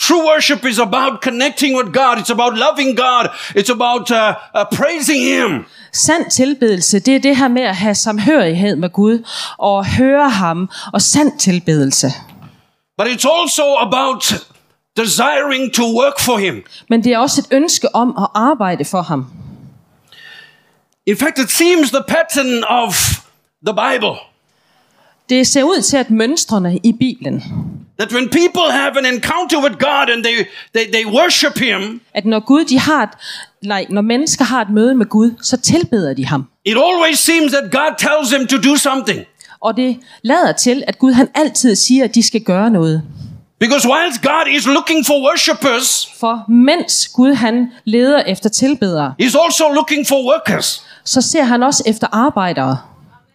[0.00, 2.16] True worship is about connecting with God.
[2.16, 3.24] It's about loving God.
[3.56, 5.64] It's about uh, uh, praising Him.
[5.92, 9.24] Sand tilbedelse, det er det her med at have samhørighed med Gud,
[9.58, 12.06] og høre ham, og sand tilbedelse.
[12.98, 14.34] But it's also about
[14.96, 16.62] desiring to work for Him.
[16.88, 19.26] Men det er også et ønske om at arbejde for ham.
[21.06, 22.94] In fact, it seems the pattern of
[23.66, 24.16] the Bible
[25.28, 27.42] Det ser ud til, at mønstrene i Bibelen,
[27.98, 30.36] that when people have an encounter with God and they,
[30.74, 33.08] they, they worship Him, at når Gud de har et,
[33.62, 36.48] nej, når mennesker har et møde med Gud, så tilbeder de ham.
[36.64, 39.20] it always seems that God tells them to do something.
[39.60, 43.02] Og det lader til, at Gud han altid siger, at de skal gøre noget.
[43.60, 49.36] Because whilst God is looking for worshippers, For mens Gud han leder efter tilbedere, He's
[49.44, 50.86] also looking for workers.
[51.04, 52.78] Så ser han også efter arbejdere.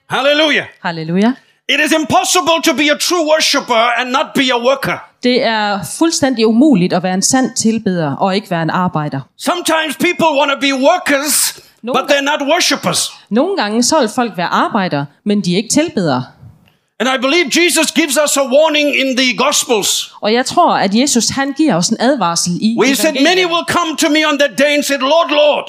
[0.09, 0.65] Hallelujah.
[0.81, 1.33] Halleluja.
[1.69, 4.97] It is impossible to be a true worshipper and not be a worker.
[5.23, 9.19] Det er fuldstændig umuligt at være en sand tilbeder og ikke være en arbejder.
[9.37, 11.93] Sometimes people want to be workers, No.
[11.93, 13.11] but they're not worshippers.
[13.29, 16.23] Nogle gange så vil folk være arbejdere, men de er ikke tilbedere.
[16.99, 20.13] And I believe Jesus gives us a warning in the Gospels.
[20.21, 23.65] Og jeg tror, at Jesus han giver os en advarsel i he said, Many will
[23.67, 25.65] come to me on that day and said, Lord, Lord,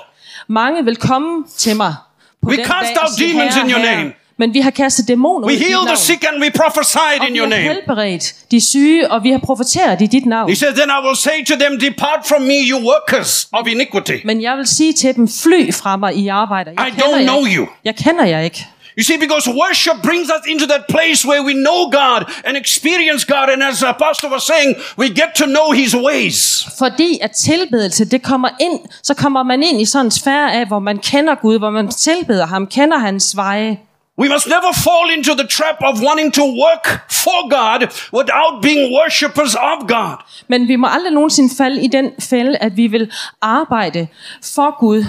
[0.48, 1.94] Mange vil komme til mig
[2.42, 4.12] på We den cast dag og out sige, demons "Herre, in your Herre." name.
[4.40, 5.96] Men vi har kastet dæmoner we ud i dit healed the navn.
[5.96, 7.62] sick and we prophesied Og in vi your har name.
[7.62, 10.48] helbredt de syge, og vi har profeteret i dit navn.
[10.50, 14.16] He said, Then I will say to them, Depart from me, you workers of iniquity.
[14.24, 16.70] Men jeg vil sige til dem, fly fra mig, I arbejder.
[16.78, 17.56] Jeg I don't jer know ikke.
[17.58, 17.66] you.
[17.84, 18.66] Jeg kender jer ikke.
[18.98, 23.24] You see, because worship brings us into that place where we know God and experience
[23.24, 23.48] God.
[23.48, 26.66] And as Apostle was saying, we get to know His ways.
[26.78, 30.66] Fordi at tilbedelse, det kommer ind, så kommer man ind i sådan en sfære af,
[30.66, 33.78] hvor man kender Gud, hvor man tilbeder ham, kender hans veje.
[34.18, 37.80] We must never fall into the trap of wanting to work for God
[38.12, 40.16] without being worshippers of God.
[40.48, 44.06] Men vi må aldrig nogensinde falde i den fælde, at vi vil arbejde
[44.54, 45.04] for Gud,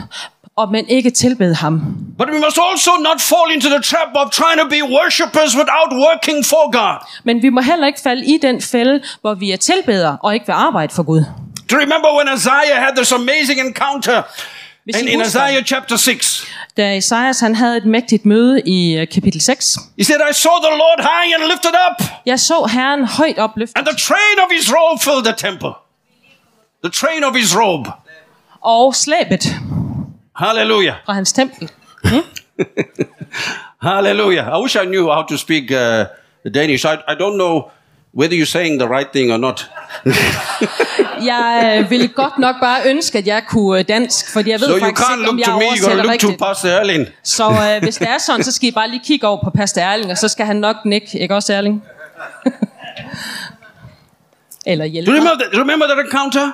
[0.62, 1.74] og men ikke tilbede ham.
[2.18, 5.92] But we must also not fall into the trap of trying to be worshippers without
[6.08, 6.98] working for God.
[7.24, 10.46] Men vi må heller ikke falde i den fælde, hvor vi er tilbedere og ikke
[10.46, 11.22] vil arbejde for Gud.
[11.70, 14.22] Do you remember when Isaiah had this amazing encounter
[14.84, 16.48] Hvis in, in Isaiah chapter 6?
[16.78, 19.78] da Isaias han havde et mægtigt møde i øh, kapitel 6.
[19.98, 23.78] He said, I saw the Lord high and lifted up, Jeg så Herren højt opløftet,
[23.78, 25.70] and the train of his robe filled the temple.
[26.84, 27.90] The train of his robe.
[28.62, 29.56] og slæbet
[30.40, 30.96] Hallelujah.
[31.06, 31.70] fra hans tempel.
[33.82, 34.58] Hallelujah.
[34.58, 36.06] I wish I knew how to speak uh,
[36.54, 36.86] Danish.
[36.86, 37.72] I, I don't know
[38.14, 39.70] whether you're saying the right thing or not.
[41.32, 44.68] Jeg øh, ville godt nok bare ønske, at jeg kunne øh, dansk, fordi jeg ved
[44.68, 46.40] So faktisk ikke, om jeg to me, oversætter look to rigtigt.
[46.40, 47.08] Pastor Erling.
[47.24, 49.82] Så øh, hvis det er sådan, så skal I bare lige kigge over på Pastor
[49.82, 51.84] Erling, og så skal han nok nikke, ikke også Erling?
[54.72, 56.46] Eller Do hjælpe you remember that, remember that encounter?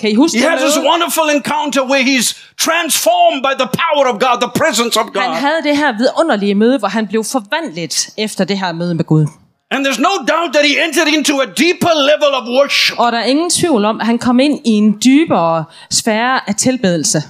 [0.00, 2.28] Kan I huske He has this wonderful encounter where he's
[2.66, 5.34] transformed by the power of God, the presence of Han God.
[5.46, 9.26] havde det her vidunderlige møde, hvor han blev forvandlet efter det her møde med Gud.
[9.70, 12.98] And there's no doubt that he entered into a deeper level of worship.
[12.98, 16.54] Og der er ingen tvivl om, at han kom ind i en dybere sfære af
[16.54, 17.22] tilbedelse.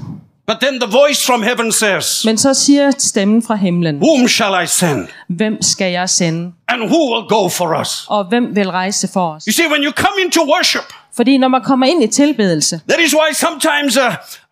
[0.47, 4.65] But then the voice from heaven says, Men så siger stemmen fra himlen, Whom shall
[4.65, 5.09] I send?
[5.29, 6.53] hvem skal jeg sende?
[6.69, 8.05] And who will go for us?
[8.09, 9.45] Og hvem vil rejse for os?
[9.45, 13.01] You see, when you come into worship, Fordi når man kommer ind i tilbedelse, that
[13.01, 14.03] is why sometimes uh,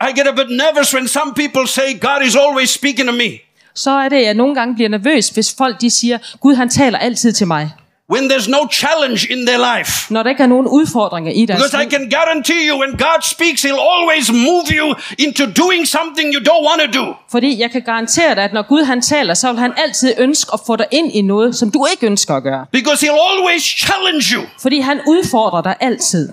[0.08, 3.30] I get a bit nervous when some people say, God is always speaking to me.
[3.74, 6.68] så er det, at jeg nogle gange bliver nervøs, hvis folk de siger, Gud han
[6.68, 7.70] taler altid til mig.
[8.12, 9.92] When there's no challenge in their life.
[10.14, 11.90] Når der ikke er nogen udfordringer i deres Because I liv.
[11.90, 14.86] can guarantee you, when God speaks, He'll always move you
[15.18, 17.06] into doing something you don't want to do.
[17.30, 20.50] Fordi jeg kan garantere dig, at når Gud han taler, så vil han altid ønske
[20.54, 22.66] at få dig ind i noget, som du ikke ønsker at gøre.
[22.72, 26.28] Because He'll always challenge you Fordi han udfordrer dig altid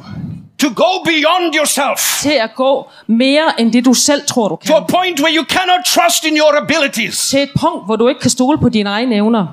[0.62, 4.74] to go beyond yourself til at gå mere end det, du selv tror, du to
[4.74, 4.88] a kan.
[4.90, 7.30] point where you cannot trust in your abilities.
[7.30, 9.48] Til et punkt, hvor du ikke kan stole på dine egne evner.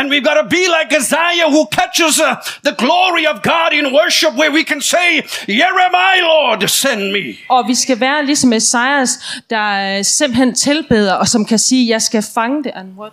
[0.00, 2.36] And we've got to be like Isaiah who catches uh,
[2.68, 5.08] the glory of God in worship, where we can say,
[5.46, 7.36] Here am I, Lord, send me.
[7.48, 9.10] Og vi skal være ligesom Esajas,
[9.50, 13.12] der øh, simpelthen tilbeder, og som kan sige, jeg skal fange det and what?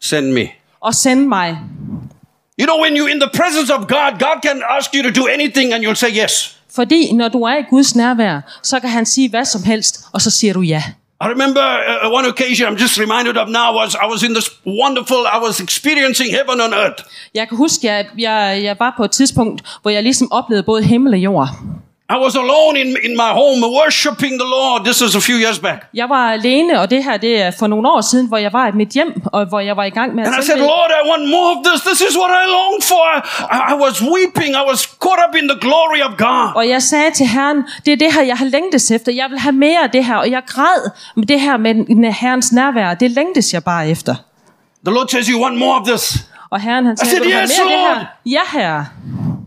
[0.00, 0.48] Send me.
[0.80, 1.58] og sende mig.
[2.60, 5.26] You know, when you're in the presence of God, God can ask you to do
[5.26, 6.56] anything and you'll say yes.
[6.74, 10.20] Fordi når du er i Guds nærvær, så kan han sige hvad som helst, og
[10.20, 10.82] så siger du ja.
[11.24, 14.50] I remember uh, one occasion I'm just reminded of now was I was in this
[14.66, 17.04] wonderful, I was experiencing heaven on earth.
[17.34, 20.82] Jeg kan huske, at jeg, jeg var på et tidspunkt, hvor jeg ligesom oplevede både
[20.82, 21.48] himmel og jord.
[22.14, 24.84] I was alone in, in my home worshiping the Lord.
[24.84, 25.78] This was a few years back.
[25.94, 28.66] Jeg var alene, og det her det er for nogle år siden, hvor jeg var
[28.66, 30.58] i mit hjem, og hvor jeg var i gang med at And I said.
[30.58, 31.80] Lord, I want more of this.
[31.82, 33.06] This is what I long for.
[33.56, 34.50] I, I was weeping.
[34.62, 36.46] I was caught up in the glory of God.
[36.56, 39.12] Og jeg sagde til Herren, det er det her, jeg har længtes efter.
[39.12, 42.52] Jeg vil have mere af det her, og jeg græd med det her med Herrens
[42.52, 42.94] nærvær.
[42.94, 44.14] Det længtes jeg bare efter.
[44.86, 46.16] The Lord says, You want more of this?
[46.50, 48.06] Og Herren han sagde, said, du have "Yes, mere af det Lord." her?
[48.26, 48.86] Ja, herre.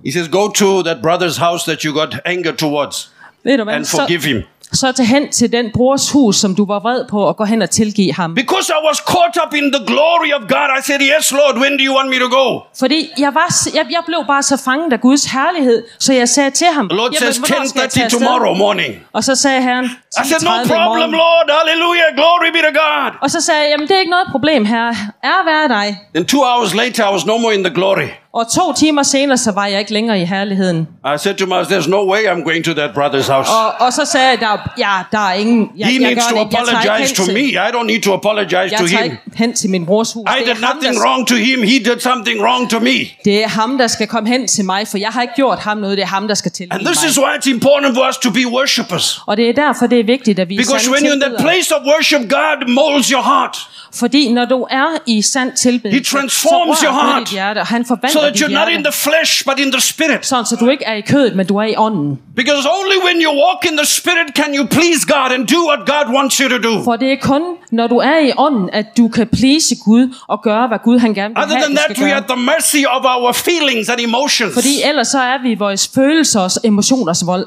[0.05, 3.11] He says, Go to that brother's house that you got anger towards
[3.43, 3.73] Ved du hvad?
[3.73, 4.43] and forgive him.
[4.73, 7.61] så tag hen til den brors hus, som du var vred på, og gå hen
[7.61, 8.35] og tilgive ham.
[8.35, 11.71] Because I was caught up in the glory of God, I said, Yes, Lord, when
[11.79, 12.45] do you want me to go?
[12.79, 16.51] Fordi jeg, var, jeg, jeg blev bare så fanget af Guds herlighed, så jeg sagde
[16.51, 18.91] til ham, The Lord "Jamen, says, hvornår skal jeg tage 10.30 afsted?" tomorrow morning.
[19.13, 21.11] Og så sagde Herren, I said, No 10.30 i problem.
[21.11, 21.45] Lord.
[21.59, 22.09] Hallelujah.
[22.19, 23.11] Glory be to God.
[23.23, 24.85] Og så sagde jeg, jamen det er ikke noget problem her.
[25.23, 25.87] Er være dig.
[26.15, 28.09] Then two hours later, I was no more in the glory.
[28.33, 30.87] Og to timer senere, så var jeg ikke længere i herligheden.
[31.05, 33.49] I said to myself, There's no way I'm going to that brother's house.
[33.51, 35.69] Og, og så sagde jeg, der, ja, der er ingen...
[35.77, 36.47] Jeg, He jeg needs to det.
[36.53, 37.39] Jeg apologize to til- me.
[37.39, 39.11] I don't need to apologize Jeg to tager him.
[39.11, 40.23] ikke hen til min brors hus.
[40.29, 41.59] I Det er did ham, nothing der- wrong to him.
[41.63, 42.97] He did something wrong to me.
[43.25, 45.77] Det er ham, der skal komme hen til mig, for jeg har ikke gjort ham
[45.77, 45.97] noget.
[45.97, 47.09] Det er ham, der skal tilgive And this mig.
[47.09, 49.19] is why it's important for us to be worshippers.
[49.27, 51.75] Og det er derfor, det er vigtigt, at vi Because when you're in that place
[51.75, 53.57] of worship, God molds your heart
[53.93, 57.19] Fordi når du er i sand tilbedelse, He transforms så your heart.
[57.19, 57.85] dit hjerte, og han
[58.19, 60.25] so that you're not in the flesh but in the spirit.
[60.25, 62.19] Sådan, så du ikke er i kødet, men du er i ånden.
[62.35, 65.79] Because only when you walk in the spirit can you please God and do what
[65.93, 66.83] God wants you to do.
[66.83, 70.41] For det er kun, når du er i ånden, at du kan please Gud og
[70.43, 72.81] gøre, hvad Gud han gerne vil Other have, than that, we are at the mercy
[72.95, 74.53] of our feelings and emotions.
[74.53, 77.45] Fordi ellers så er vi vores følelser og emotioners vold.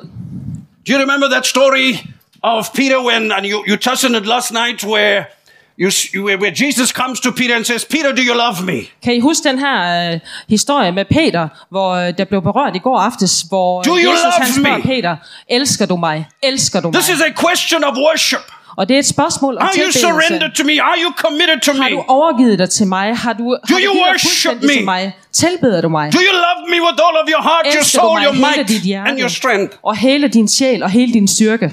[0.89, 1.89] Do you remember that story
[2.43, 5.25] of Peter when, and you, you touched on it last night, where
[5.79, 8.79] you, you where Jesus comes to Peter and says, Peter, do you love me?
[9.05, 12.79] Kan I huske den her øh, historie med Peter, hvor øh, der blev berørt i
[12.79, 14.83] går aftes, hvor øh, Do you Jesus han spørger me?
[14.83, 15.17] Peter,
[15.49, 16.27] elsker du mig?
[16.43, 16.95] Elsker du mig?
[17.01, 18.41] This is a question of worship.
[18.77, 20.01] Og det er et spørgsmål om Are you tilbedelse.
[20.01, 20.73] surrendered to me?
[20.83, 22.03] Are you committed to Har du me?
[22.09, 23.17] overgivet dig til mig?
[23.17, 24.69] Har du, har du you givet dig worship me?
[24.69, 25.13] til mig?
[25.33, 26.13] Tilbeder du mig?
[26.13, 29.09] Do you love me with all of your heart, your Elsker du soul, your might,
[29.09, 29.77] and your strength?
[29.83, 31.73] og hele din sjæl og hele din styrke?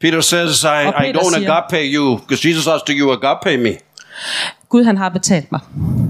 [0.00, 3.12] Peter says, I, Og I Peter don't siger- agape you, because Jesus asked, Do you
[3.12, 3.76] agape me?
[4.68, 5.60] Gud han har betalt mig.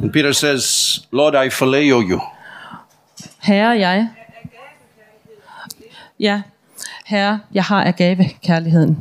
[0.03, 0.65] And Peter says,
[1.13, 2.21] Lord, I phileo you.
[3.39, 4.09] Herre, jeg...
[6.21, 6.41] Ja,
[7.07, 8.99] herre, jeg har agave kærligheden.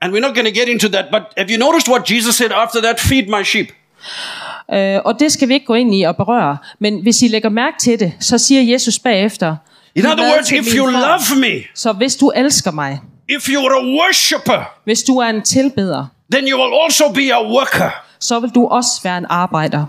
[0.00, 2.50] And we're not going to get into that, but have you noticed what Jesus said
[2.54, 3.00] after that?
[3.00, 3.66] Feed my sheep.
[4.72, 6.56] Øh, og det skal vi ikke gå ind i og berøre.
[6.78, 9.56] Men hvis I lægger mærke til det, så siger Jesus bagefter,
[9.94, 13.48] In "Giv other words, if you får." love me, Så hvis du elsker mig, if
[13.48, 17.90] you're a worshiper, hvis du er en tilbeder, then you will also be a worker.
[18.20, 19.86] så vil du også være en arbejder.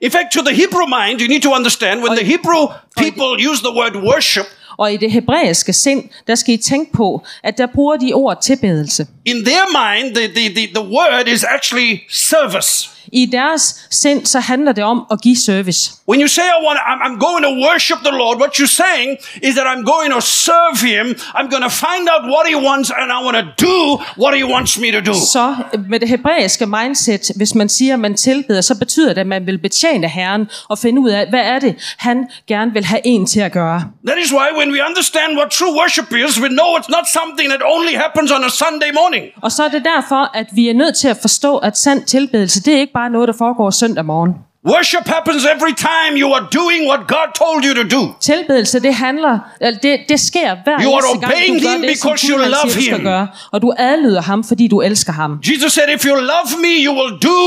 [0.00, 3.62] In fact, to the Hebrew mind, you need to understand when the Hebrew people use
[3.62, 4.44] the word worship,
[4.76, 8.42] Og i det hebraiske sind, der skal I tænke på, at der bruger de ord
[8.42, 9.06] tilbedelse.
[9.24, 12.90] in their mind, the, the, the, the word is actually service.
[13.14, 15.80] I deres sind, så handler det om at give service.
[16.08, 19.10] When you say, I want, I'm, I'm going to worship the Lord, what you're saying
[19.48, 21.06] is that I'm going to serve Him.
[21.38, 23.78] I'm going to find out what He wants and I want to do
[24.22, 25.14] what He wants me to do.
[25.32, 25.54] Så
[25.88, 29.46] med det hebraiske mindset, hvis man siger, at man tilbeder, så betyder det, at man
[29.46, 33.26] vil betjene Herren og finde ud af, hvad er det, han gerne vil have en
[33.26, 33.84] til at gøre.
[34.06, 37.48] That is why when we understand what true worship is, we know it's not something
[37.52, 39.24] that only happens on a Sunday morning.
[39.42, 42.62] Og så er det derfor, at vi er nødt til at forstå, at sand tilbedelse,
[42.62, 44.34] det er ikke bare noget, der foregår søndag morgen.
[44.68, 48.02] Worship happens every time you are doing what God told you to do.
[48.20, 49.38] Tilbedelse, det handler,
[49.82, 52.70] det, det sker hver You eneste gang, du gør him det, som because you love
[52.70, 53.04] siger, him.
[53.04, 53.28] gøre.
[53.52, 55.40] Og du adlyder ham, fordi du elsker ham.
[55.50, 57.40] Jesus said, if you love me, you will do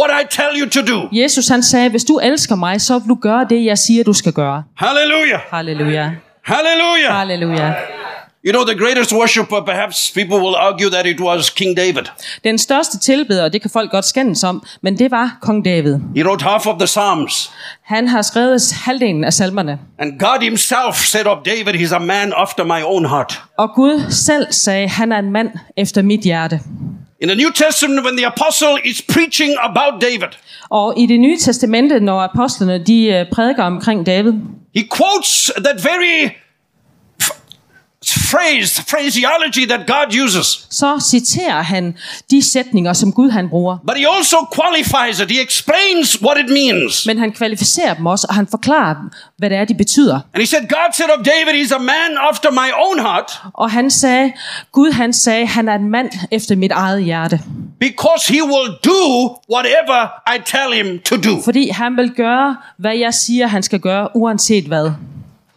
[0.00, 1.08] what I tell you to do.
[1.12, 4.12] Jesus han sagde, hvis du elsker mig, så vil du gøre det, jeg siger, du
[4.12, 4.62] skal gøre.
[4.76, 5.40] Hallelujah.
[5.50, 6.10] Halleluja.
[6.44, 7.14] Hallelujah.
[7.18, 7.72] Halleluja.
[8.44, 12.04] You know, the greatest worshiper, perhaps people will argue that it was King David.
[12.44, 15.98] Den største tilbeder, det kan folk godt skændes om, men det var kong David.
[16.16, 17.50] He wrote half of the Psalms.
[17.82, 19.78] Han har skrevet halvdelen af salmerne.
[19.98, 23.42] And God himself said of David, he's a man after my own heart.
[23.58, 26.60] Og Gud selv sagde, han er en mand efter mit hjerte.
[27.20, 30.28] In the New Testament, when the apostle is preaching about David,
[30.70, 34.32] Og i det nye testamente, når apostlene de øh, prædiker omkring David,
[34.74, 36.41] he quotes that very
[38.06, 40.66] phrase, phraseology that God uses.
[40.70, 41.94] så citerer han
[42.30, 43.76] de sætninger, som Gud han bruger.
[43.86, 45.30] But he also qualifies it.
[45.30, 47.06] He explains what it means.
[47.06, 48.94] Men han kvalificerer dem også, og han forklarer,
[49.38, 50.14] hvad det er, de betyder.
[50.34, 53.70] And he said, God said of David, he's a man after my own heart Og
[53.70, 54.32] han sagde,
[54.72, 57.40] Gud han sagde, han er en mand efter mit eget hjerte.
[57.80, 61.42] because he will do whatever I tell him to do.
[61.44, 64.90] Fordi han vil gøre, hvad jeg siger, han skal gøre, uanset hvad.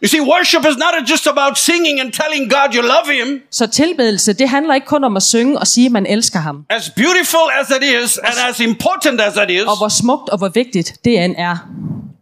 [0.06, 3.40] You see, worship is not just about singing and telling God you love him.
[3.50, 6.64] Så tilbedelse, det handler ikke kun om at synge og sige, at man elsker ham.
[6.70, 10.38] As beautiful as it is and as important as that is, Og hvor smukt og
[10.38, 11.56] hvor vigtigt det end er.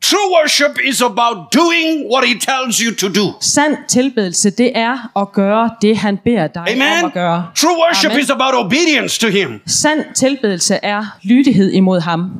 [0.02, 3.32] true worship is about doing what he tells you to do.
[3.40, 7.04] Sand tilbedelse, det er at gøre det, han beder dig om Amen.
[7.04, 7.46] at gøre.
[7.56, 8.22] True worship Amen.
[8.22, 9.60] is about obedience to him.
[9.66, 12.30] Sand tilbedelse er lydighed imod ham.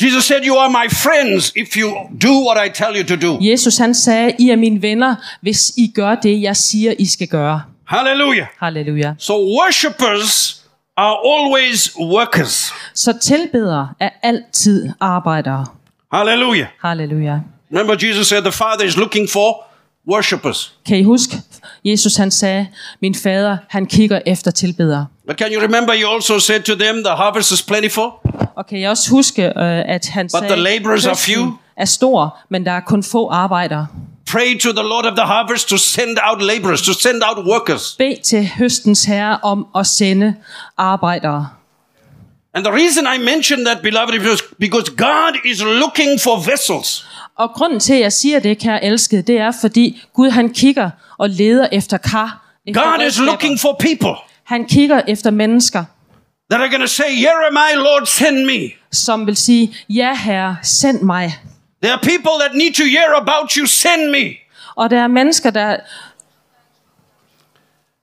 [0.00, 3.38] Jesus said, You are my friends if you do what I tell you to do.
[3.40, 7.28] Jesus han sagde, I er mine venner, hvis I gør det, jeg siger, I skal
[7.28, 7.62] gøre.
[7.84, 8.46] Hallelujah.
[8.58, 9.14] Halleluja.
[9.18, 10.62] So, worshippers
[10.96, 12.72] are always workers.
[12.94, 15.66] Så tilbedere er altid arbejdere.
[16.12, 16.66] Hallelujah.
[16.82, 17.40] Halleluja.
[17.70, 19.64] Remember, Jesus said the Father is looking for
[20.08, 20.74] worshippers.
[20.86, 21.36] Kan I huske,
[21.84, 22.66] Jesus han sagde,
[23.00, 25.06] min fader, han kigger efter tilbedere.
[25.26, 28.04] But can you remember, he also said to them, The harvest is plentiful,
[28.56, 29.52] Og kan I også huske, øh,
[29.94, 33.02] at han But sagde, the laborers are "Høsten few." er stor, men der er kun
[33.02, 33.86] få arbejdere.
[34.30, 37.94] pray to the Lord of the harvest to send out laborers, to send out workers.
[37.98, 40.34] Bed til høstens herre om at sende
[40.76, 41.48] arbejdere.
[42.54, 47.06] And the reason I mention that, beloved, is because God is looking for vessels.
[47.38, 50.90] Og grunden til, at jeg siger det, kære elskede, det er, fordi Gud han kigger
[51.18, 52.40] og leder efter kar.
[52.66, 55.84] Efter God is looking for people Han kigger efter mennesker,
[56.50, 58.70] that are going to say, I, Lord, send me.
[58.92, 61.32] som vil sige, ja herre, send mig.
[61.82, 64.36] There are people that need to hear about you, send me.
[64.76, 65.76] Og der er mennesker, der,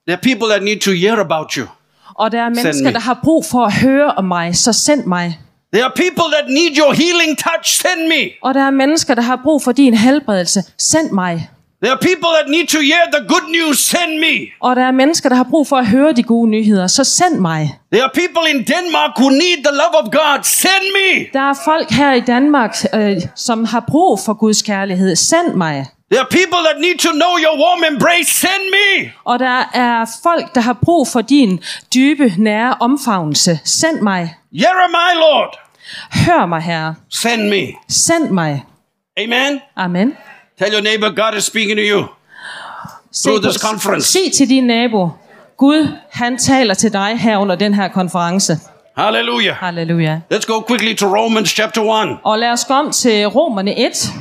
[0.06, 1.66] There are people that need to hear about you.
[2.14, 2.92] og der er mennesker, me.
[2.92, 5.38] der har brug for at høre om mig, så send mig.
[5.72, 8.30] There are people that need your healing touch, send me.
[8.42, 11.50] Og der er mennesker, der har brug for din helbredelse, send mig.
[11.82, 14.34] There are people that need to hear the good news, send me.
[14.60, 17.38] Og der er mennesker, der har brug for at høre de gode nyheder, så send
[17.40, 17.78] mig.
[17.92, 21.26] There are people in Denmark who need the love of God, send me.
[21.32, 25.86] Der er folk her i Danmark, øh, som har brug for Guds kærlighed, send mig.
[26.10, 29.12] There are people that need to know your warm embrace, send me.
[29.24, 31.60] Og der er folk, der har brug for din
[31.94, 34.34] dybe, nære omfavnelse, send mig.
[34.52, 34.64] I,
[35.14, 35.58] Lord,
[36.26, 36.94] Hør mig, Herre.
[37.10, 37.66] send me.
[37.88, 38.64] Send mig.
[39.16, 39.60] Amen.
[39.76, 40.16] Amen.
[40.58, 42.04] Tell your neighbor, God is speaking to you.
[43.12, 44.06] Se, Through this conference.
[44.06, 45.10] sig til din nabo,
[45.56, 48.58] Gud, han taler til dig her under den her konference.
[48.96, 49.54] Hallelujah.
[49.54, 50.20] Halleluja.
[50.34, 52.18] Let's go quickly to Romans chapter 1.
[52.24, 54.12] Og lad os om til Romerne 1.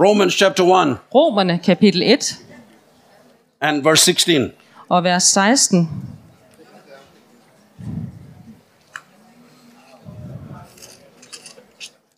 [0.00, 2.38] Romans chapter 1 Romerne kapitel 1
[3.60, 4.52] and verse 16.
[4.88, 5.90] og vers 16.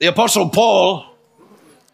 [0.01, 1.03] The apostle Paul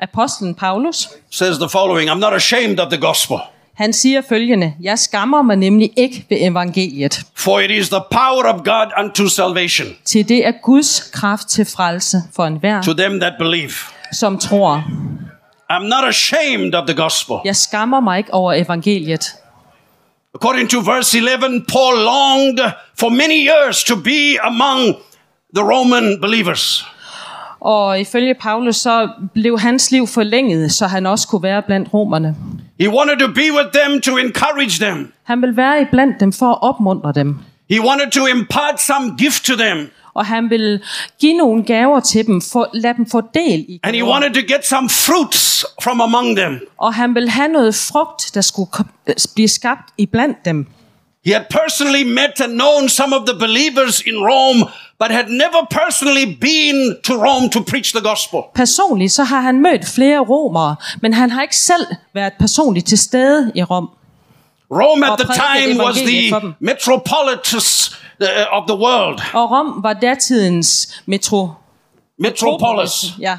[0.02, 3.38] Apostlen Paulus, says the following I'm not ashamed of the gospel,
[3.74, 8.44] han siger følgende, Jeg skammer mig nemlig ikke ved evangeliet, for it is the power
[8.54, 13.20] of God unto salvation til det er Guds kraft til frelse for enhver, to them
[13.20, 13.72] that believe.
[14.12, 14.84] som tror.
[15.72, 17.36] I'm not ashamed of the gospel.
[17.44, 19.34] Jeg skammer mig ikke over evangeliet.
[20.34, 24.96] According to verse 11, Paul longed for many years to be among
[25.56, 26.84] the Roman believers.
[27.64, 32.36] Og ifølge Paulus, så blev hans liv forlænget, så han også kunne være blandt romerne.
[32.80, 35.12] He wanted to be with them to encourage them.
[35.22, 37.38] Han vil være i blandt dem for at opmuntre dem.
[37.70, 39.90] He wanted to impart some gift to them.
[40.14, 40.82] Og han vil
[41.20, 44.54] give nogle gaver til dem, for, lad dem få del i And he wanted to
[44.54, 46.60] get some fruits from among them.
[46.78, 48.70] Og han vil have noget frugt, der skulle
[49.34, 50.66] blive skabt i blandt dem.
[51.24, 54.66] He had personally met and known some of the believers in Rome,
[55.02, 58.40] but had never personally been to Rome to preach the gospel.
[58.54, 62.98] Personligt så har han mødt flere romere, men han har ikke selv været personligt til
[62.98, 63.90] stede i Rom.
[64.70, 66.54] Rome at the time was the dem.
[66.60, 69.20] metropolitus uh, of the world.
[69.34, 71.48] Og Rom var datidens metro.
[72.18, 73.04] Metropolis.
[73.20, 73.38] Ja.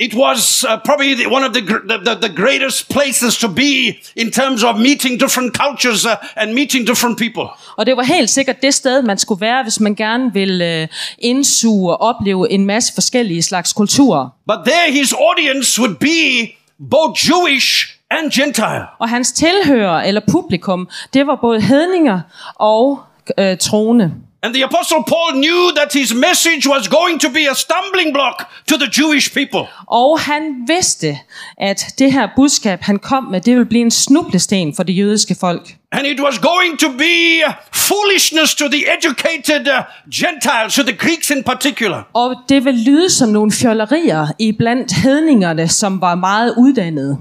[0.00, 4.30] It was uh, probably the, one of the, the, the, greatest places to be in
[4.32, 7.44] terms of meeting different cultures uh, and meeting different people.
[7.76, 10.88] Og det var helt sikkert det sted, man skulle være, hvis man gerne ville øh,
[11.18, 14.28] indsuge og opleve en masse forskellige slags kulturer.
[14.46, 16.50] But there his audience would be
[16.90, 18.86] both Jewish and Gentile.
[18.98, 22.20] Og hans tilhører eller publikum, det var både hedninger
[22.54, 23.02] og
[23.38, 24.12] øh, troende.
[24.44, 28.36] And the apostle Paul knew that his message was going to be a stumbling block
[28.66, 29.60] to the Jewish people.
[29.86, 31.18] Og han vidste,
[31.58, 35.36] at det her budskab, han kom med, det ville blive en snublеsten for det jødiske
[35.40, 35.76] folk.
[35.92, 37.42] And it was going to be
[37.72, 39.84] foolishness to the educated uh,
[40.14, 42.02] Gentiles, to the Greeks in particular.
[42.12, 47.18] Og det vil lyde som nogle fjollerier i blandt hedningerne, som var meget uddannede.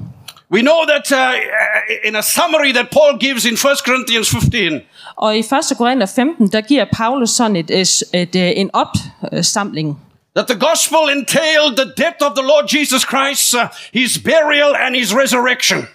[0.54, 4.82] We know that uh, in a summary that Paul gives in 1 Corinthians 15,
[5.16, 5.78] Og i 1.
[5.78, 10.00] Korinther 15, der giver Paulus sådan et, et, et, et, en opsamling.
[10.36, 14.96] that the gospel entailed the death of the Lord Jesus Christ, uh, his burial, and
[14.96, 15.88] his resurrection.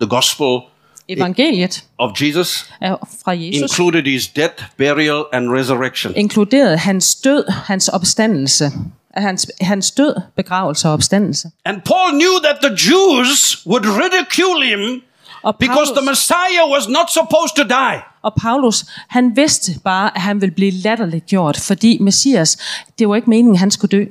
[0.00, 0.60] The gospel
[1.08, 6.14] Evangeliet of Jesus er fra Jesus included his death, burial, and resurrection.
[6.16, 8.72] inkluderede hans død, hans opstandelse.
[9.14, 11.50] Hans, hans død, begravelse og opstandelse.
[11.64, 15.02] And Paul knew that the Jews would ridicule him
[15.42, 18.00] Og because the Paulus, Messiah was not supposed to die.
[18.22, 22.58] og Paulus, han vidste bare, at han ville blive latterligt gjort, fordi Messias,
[22.98, 24.04] det var ikke meningen, han skulle dø.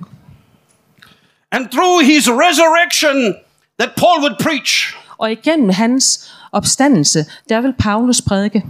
[1.52, 3.36] And through his resurrection,
[3.80, 4.96] that Paul would preach.
[5.18, 8.64] Og igennem hans opstandelse, der vil Paulus prædike.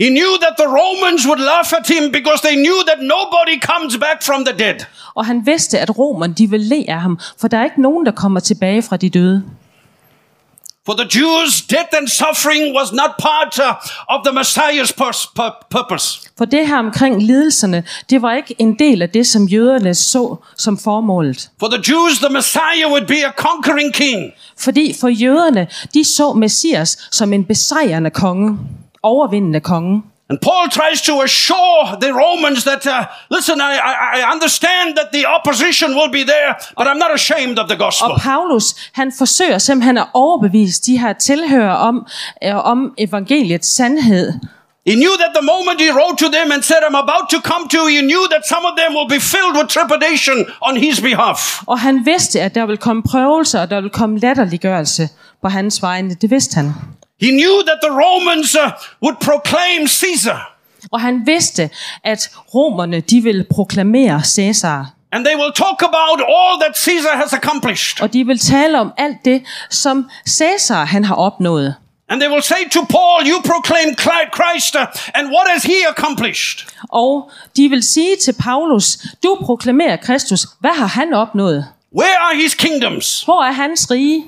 [0.00, 3.96] He knew that the Romans would laugh at him because they knew that nobody comes
[3.96, 4.86] back from the dead.
[5.14, 8.06] Og han vidste, at romerne, de vil le af ham, for der er ikke nogen,
[8.06, 9.42] der kommer tilbage fra de døde.
[10.86, 13.74] For the Jews, death and suffering was not part uh,
[14.14, 14.92] of the Messiah's
[15.70, 16.20] purpose.
[16.38, 20.36] For det her omkring lidelserne, det var ikke en del af det, som jøderne så
[20.56, 21.50] som formålet.
[21.60, 24.32] For the Jews, the Messiah would be a conquering king.
[24.58, 28.58] Fordi for jøderne, de så Messias som en besejrende konge,
[29.02, 30.02] overvindende konge.
[30.30, 35.08] And Paul tries to assure the Romans that, uh, listen, I, I, I understand that
[35.12, 38.10] the opposition will be there, but I'm not ashamed of the gospel.
[38.10, 42.06] Og Paulus, han forsøger simpelthen at overbevise de her tilhører om,
[42.44, 44.32] øh, om evangeliets sandhed.
[44.86, 47.68] He knew that the moment he wrote to them and said, I'm about to come
[47.68, 51.00] to you, he knew that some of them will be filled with trepidation on his
[51.00, 51.62] behalf.
[51.66, 55.08] Og han vidste, at der ville komme prøvelser, og der ville komme latterliggørelse
[55.42, 56.14] på hans vegne.
[56.14, 56.74] Det vidste han.
[57.20, 58.70] He knew that the Romans uh,
[59.02, 60.58] would proclaim Caesar.
[60.90, 61.70] Og han vidste,
[62.04, 64.86] at romerne, de ville proklamere Cæsar.
[65.12, 68.02] And they will talk about all that Caesar has accomplished.
[68.02, 71.74] Og de vil tale om alt det, som Cæsar han har opnået.
[72.08, 76.66] And they will say to Paul, You proclaim Christ, uh, and what has he accomplished?
[76.88, 80.46] Og de vil sige til Paulus, du proklamerer Kristus.
[80.60, 81.66] Hvad har han opnået?
[81.96, 83.22] Where are his kingdoms?
[83.22, 84.24] Hvor er hans rige?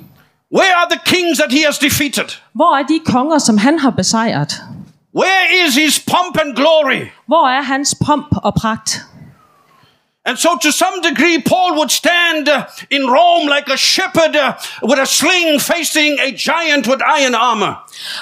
[0.55, 2.40] Where are the kings that he has defeated?
[2.53, 4.61] Hvor er de konger, som han har besejret?
[5.15, 7.07] Where is his pomp and glory?
[7.27, 9.05] Hvor er hans pomp og pragt?
[10.25, 14.53] And so, to some degree, Paul would stand uh, in Rome like a shepherd uh,
[14.89, 17.73] with a sling facing a giant with iron armor.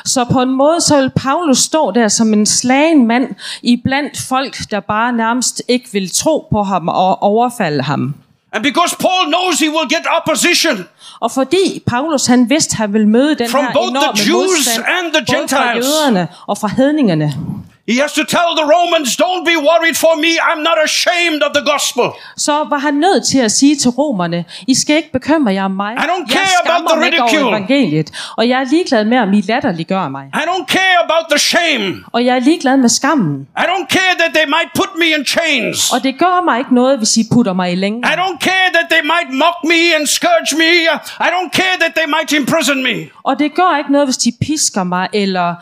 [0.05, 4.17] Så på en måde, så vil Paulus stå der som en slagen mand i blandt
[4.29, 8.15] folk, der bare nærmest ikke vil tro på ham og overfalde ham.
[8.53, 10.87] And because Paul knows he will get opposition
[11.19, 15.75] Og fordi Paulus han vidste, han ville møde den From her enorme modstand, både fra
[15.75, 17.33] jøderne og fra hedningerne,
[17.89, 21.51] he has to tell the Romans, Don't be worried for me, I'm not ashamed of
[21.57, 22.05] the gospel.
[22.37, 25.71] så var han nødt til at sige til romerne, I skal ikke bekymre jer om
[25.71, 25.93] mig.
[25.93, 27.49] I don't jeg care about skammer the ikke over ridicule.
[27.49, 30.25] evangeliet, og jeg er ligeglad med, om I latterliggør mig.
[30.33, 31.85] I don't care about the shame.
[32.13, 33.47] Og jeg er ligeglad med skammen.
[33.57, 35.91] I don't care that they might put me in chains.
[35.93, 37.99] Og det gør mig ikke noget, hvis I putter mig i længe.
[38.13, 40.71] I don't care that they might mock me and scourge me.
[41.27, 42.95] I don't care that they might imprison me.
[43.23, 45.55] Og det gør ikke noget, hvis de pisker mig, eller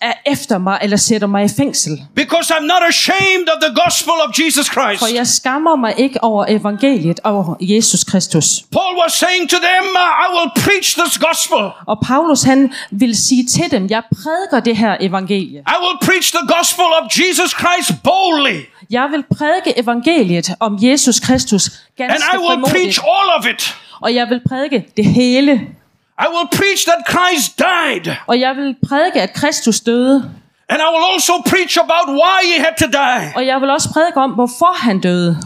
[0.00, 2.02] er efter mig, eller sætter mig i fængsel.
[2.14, 4.98] Because I'm not ashamed of the gospel of Jesus Christ.
[4.98, 8.46] For jeg skammer mig ikke over evangeliet og Jesus Kristus.
[8.72, 9.84] Paul was saying to them,
[10.24, 11.62] I will preach this gospel.
[11.86, 15.58] Og Paulus han vil sige til dem, jeg prædiker det her evangelie.
[15.58, 18.58] I will preach the gospel of Jesus Christ boldly.
[18.90, 23.76] Jeg vil prædike evangeliet om Jesus Kristus And ganske I will preach all of it.
[24.00, 25.52] Og jeg vil prædike det hele.
[26.18, 28.14] I will preach that Christ died.
[28.26, 30.30] Og jeg vil prædike, at Kristus døde.
[30.68, 33.32] And I will also preach about why he had to die.
[33.36, 35.36] Og jeg vil også prædike om, hvorfor han døde.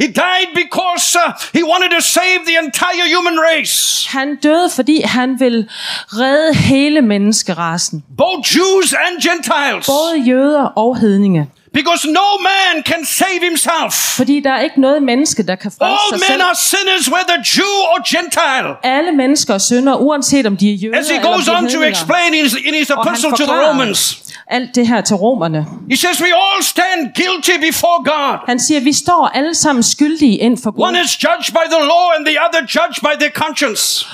[0.00, 5.00] He died because uh, he wanted to save the entire human race, Han døde, fordi
[5.04, 5.68] han vil
[6.08, 8.04] redde hele menneskerasen.
[8.16, 9.86] both Jews and Gentiles.
[9.86, 11.48] Både jøder og hedninge.
[11.74, 13.92] Because no man can save himself.
[14.16, 16.42] Fordi der er ikke noget menneske, der kan frelse All sig men selv.
[16.42, 18.74] are sinners, whether Jew or Gentile.
[18.82, 21.52] Alle mennesker er synder, uanset om de er jøder As he eller om goes de
[21.52, 24.18] er on to explain in his, in his epistle to the Romans,
[24.52, 25.66] alt det her til romerne.
[25.90, 28.38] he says, We all stand guilty before God.
[28.46, 30.84] Han siger, vi står alle sammen skyldige ind for Gud.
[30.88, 34.06] One is judged by the law, and the other judged by their conscience.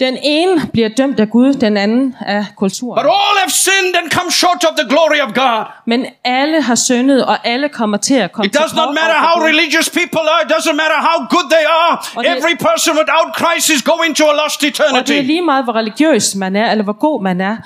[0.00, 2.98] Den ene bliver dømt af Gud, den anden af But kulturen.
[3.06, 5.64] all have sinned and come short of the glory of God.
[5.86, 9.36] Men alle har syndet, og alle kommer til at komme It does not matter how
[9.50, 11.94] religious people are, it doesn't matter how good they are.
[12.22, 15.12] Det- Every person without Christ is going to a lost Og det er eternity.
[15.26, 17.56] lige meget, hvor religiøs man er, eller hvor god man er.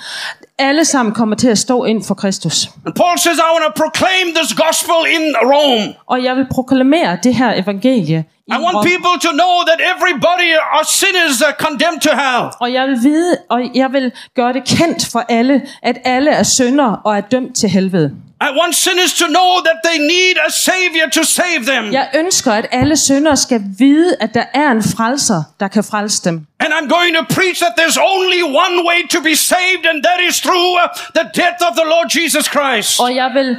[0.58, 2.68] Alle sammen kommer til at stå ind for Kristus.
[2.86, 5.94] And Paul says, I want to proclaim this gospel in Rome.
[6.06, 8.24] Og jeg vil proklamere det her evangelie.
[8.46, 8.84] I I want Rom.
[8.84, 12.44] people to know that everybody are sinners are condemned to hell.
[12.60, 16.42] Og jeg vil vide, og jeg vil gøre det kendt for alle, at alle er
[16.42, 18.14] syndere og er dømt til helvede.
[18.48, 21.92] I want sinners to know that they need a savior to save them.
[21.92, 26.22] Jeg ønsker, at alle syndere skal vide, at der er en frelser, der kan frelse
[26.24, 26.46] dem.
[26.60, 30.20] And I'm going to preach that there's only one way to be saved, and that
[30.28, 30.88] is through uh,
[31.18, 33.00] the death of the Lord Jesus Christ.
[33.00, 33.56] Og jeg vil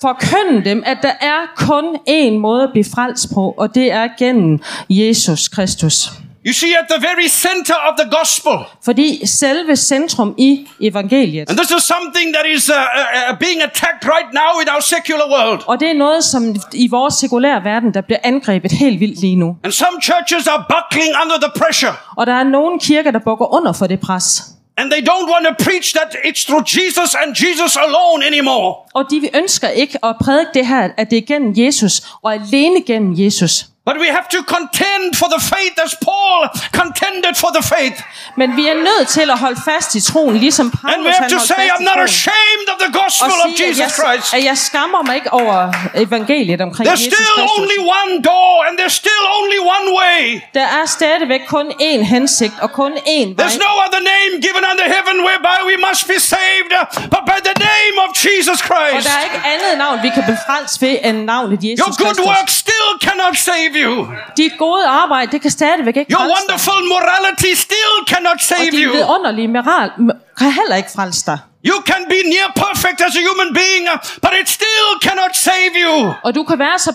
[0.00, 4.08] forkynde dem, at der er kun én måde at blive frelst på, og det er
[4.18, 6.10] gennem Jesus Kristus.
[6.46, 11.58] You see, at the very center of the gospel, Fordi selve centrum i evangeliet, and
[11.58, 15.26] this is something that is uh, uh, uh, being attacked right now in our secular
[15.36, 15.60] world.
[15.66, 19.36] og det er noget, som i vores sekulære verden, der bliver angrebet helt vildt lige
[19.36, 19.56] nu.
[19.64, 21.92] And some churches are buckling under the pressure.
[22.16, 24.42] Og der er nogle kirker, der bukker under for det pres.
[24.78, 28.74] And they don't want to preach that it's through Jesus and Jesus alone anymore.
[28.94, 32.82] Og de ønsker ikke at prædike det her, at det er gennem Jesus, og alene
[32.86, 33.66] gennem Jesus.
[33.88, 36.40] But we have to contend for the faith as Paul
[36.80, 37.98] contended for the faith.
[38.40, 41.30] Men vi er nødt til at holde fast i troen, ligesom And we Paulus have
[41.38, 44.34] to say, I'm not ashamed of the Og gospel of sige, Jesus jeg, Christ.
[44.36, 45.56] at jeg skammer mig ikke over
[46.04, 47.58] evangeliet omkring There's Jesus still Kristus.
[47.58, 50.20] only one door, and there's still only one way.
[50.58, 53.40] Der er stadigvæk kun én hensigt og kun én vej.
[53.44, 56.72] There's no other name given under heaven whereby we must be saved,
[57.14, 59.02] but by the name of Jesus Og Christ.
[59.08, 62.06] der er ikke andet navn, vi kan blive frelst ved, end navnet Jesus Your good
[62.06, 62.26] Kristus.
[62.32, 64.06] work still cannot save you.
[64.36, 66.52] Dit gode arbejde, det kan stadigvæk ikke Your frelse dig.
[66.52, 68.92] wonderful morality still cannot Og save you.
[68.92, 69.90] vidunderlige moral
[70.38, 71.38] kan heller ikke frelse dig.
[71.72, 73.84] You can be near perfect as a human being,
[74.24, 75.96] but it still cannot save you.
[76.26, 76.92] Og du kan være så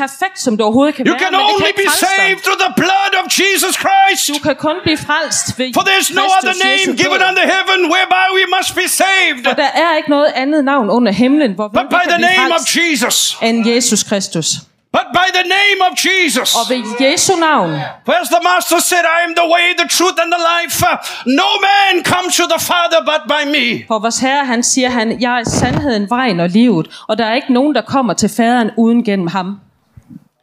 [0.00, 2.38] perfekt, som du overhovedet kan You være, can men det only kan ikke be saved
[2.44, 4.22] through the blood of Jesus Christ.
[4.34, 7.78] Du kan kun blive frelst ved For there's no Kristus other name given under heaven
[7.94, 11.68] whereby we must be saved, Og der er ikke noget andet navn under himlen, hvor
[11.68, 13.16] vi but by kan the blive name of frelst Jesus.
[13.46, 14.48] end Jesus Kristus.
[14.92, 16.54] But by the name of Jesus.
[16.54, 17.70] Og ved Jesu navn,
[18.04, 20.84] For as the Master said, I am the way, the truth, and the life.
[21.26, 23.84] No man comes to the Father but by me.
[23.88, 27.34] for vores Herre, han siger, han, jeg er sandheden, vejen og livet, og der er
[27.34, 29.60] ikke nogen, der kommer til faderen uden gennem ham.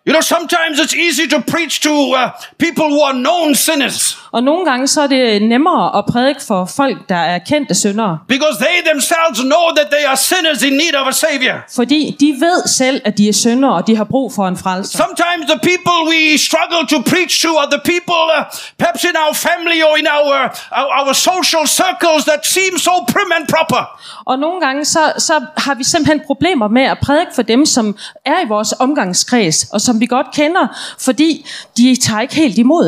[0.08, 2.30] You know, sometimes it's easy to preach to uh,
[2.60, 6.66] people who are known sinners Og nogle gange så er det nemmere at prædike for
[6.66, 8.18] folk, der er kendte syndere.
[8.28, 11.56] because they themselves know that they are sinners in need of a Savior.
[11.76, 14.98] Fordi de ved selv, at de er syndere, og de har brug for en frelser.
[15.04, 18.44] Sometimes the people we struggle to preach to are the people, uh,
[18.78, 20.36] perhaps in our family or in our,
[20.80, 23.82] our our social circles, that seem so prim and proper.
[24.26, 27.86] Og nogle gange så, så har vi simpelthen problemer med at prædike for dem, som
[28.26, 30.66] er i vores omgangskreds, og som vi godt kender,
[31.00, 31.46] fordi
[31.78, 32.88] de tager ikke helt imod.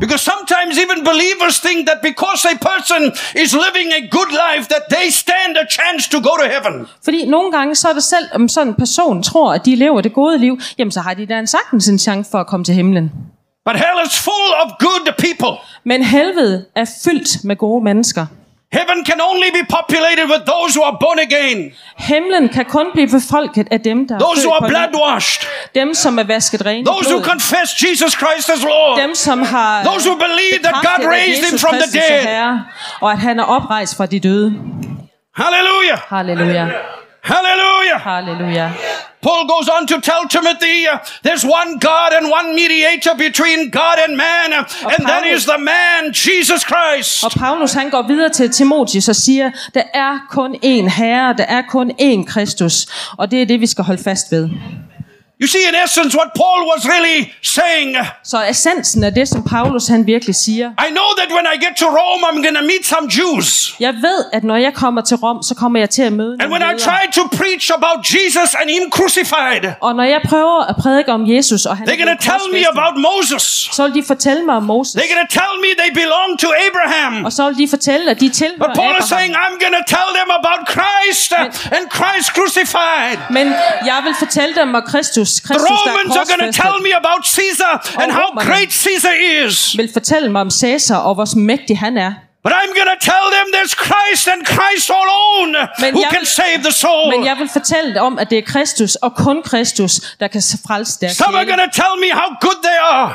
[0.00, 3.02] Because sometimes even believers think that because a person
[3.42, 6.74] is living a good life, that they stand a chance to go to heaven.
[7.04, 10.00] Fordi nogle gange så er det selv, om sådan en person tror, at de lever
[10.00, 12.64] det gode liv, jamen så har de da en sagtens en chance for at komme
[12.64, 13.12] til himlen.
[13.66, 15.52] But hell is full of good people.
[15.84, 18.26] Men helvede er fyldt med gode mennesker.
[18.72, 23.08] Heaven can only be populated with those who are born again, Himlen kan kun blive
[23.08, 26.86] befolket af dem, der er those who are blood washed, Dem, som er vasket rene
[26.86, 29.00] those who confess Jesus Christ as Lord.
[29.00, 32.26] Dem, som har Those who believe that God raised him from the er dead.
[32.26, 32.64] Herre,
[33.00, 34.54] og at han er oprejst fra de døde.
[35.36, 35.98] Hallelujah!
[36.08, 36.68] Halleluja.
[37.26, 37.98] Hallelujah!
[37.98, 38.68] Halleluja.
[39.22, 43.96] Paul goes on to tell Timothy uh, there's one God and one mediator between God
[44.04, 44.58] and man, uh,
[44.94, 47.24] and that Paulus- is the man, Jesus Christ.
[47.24, 51.44] Og Paulus han går videre til Timotheus og siger, der er kun én Herre, der
[51.44, 52.86] er kun én Kristus,
[53.18, 54.48] og det er det, vi skal holde fast ved.
[55.42, 59.86] You see, in essence, what Paul was really saying Så essensen af det, som Paulus
[59.86, 60.66] han virkelig siger.
[60.86, 63.74] I know that when I get to Rome, I'm going to meet some Jews.
[63.80, 66.50] Jeg ved, at når jeg kommer til Rom, så kommer jeg til at møde And
[66.52, 70.76] when I try to preach about Jesus and Him crucified, Og når jeg prøver at
[70.82, 73.44] prædike om Jesus, og han they're going to tell me about Moses.
[73.76, 74.94] så vil de fortælle mig om Moses.
[74.96, 77.24] They're going to tell me they belong to Abraham.
[77.24, 79.52] Og så vil de fortælle, at de tilhører But Paul is saying, Abraham.
[79.52, 81.28] I'm going to tell them about Christ
[81.76, 83.18] and Christ crucified.
[83.30, 83.46] Men
[83.90, 85.25] jeg vil fortælle dem om Kristus.
[85.34, 89.14] The Kristus, er Romans are going to tell me about Caesar and how great Caesar
[89.44, 89.76] is.
[89.76, 92.12] Vil fortælle mig om Caesar og hvor mægtig han er.
[92.46, 96.26] But I'm going to tell them there's Christ and Christ alone Men who can vil-
[96.26, 97.10] save the soul.
[97.10, 101.00] Men jeg vil fortælle om, at det er Kristus og kun Kristus, der kan frelse
[101.00, 103.14] deres Some are going to tell me how good they are.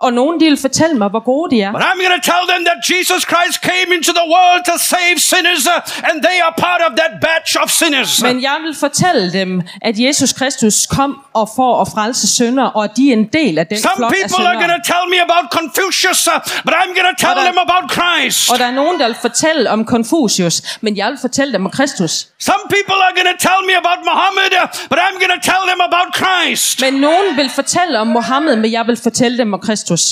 [0.00, 1.72] Og nogen de vil fortælle mig, hvor gode de er.
[1.72, 5.16] But I'm going to tell them that Jesus Christ came into the world to save
[5.32, 8.22] sinners, uh, and they are part of that batch of sinners.
[8.22, 11.10] Men jeg vil fortælle dem, at Jesus Kristus kom
[11.40, 14.16] og for at frelse synder, og de er en del af den Some flok af
[14.20, 16.32] people are going to tell me about Confucius, uh,
[16.66, 18.50] but I'm going to tell der- them about Christ.
[18.52, 21.70] Og der er nogen, der vil fortælle om Konfucius, men jeg vil fortælle dem om
[21.78, 22.12] Kristus.
[22.48, 25.62] Some people are going to tell me about Muhammad, uh, but I'm going to tell
[25.70, 26.80] them about Christ.
[26.84, 30.02] Men nogen vil fortælle om Mohammed, men jeg vil fortælle dem om Kristus.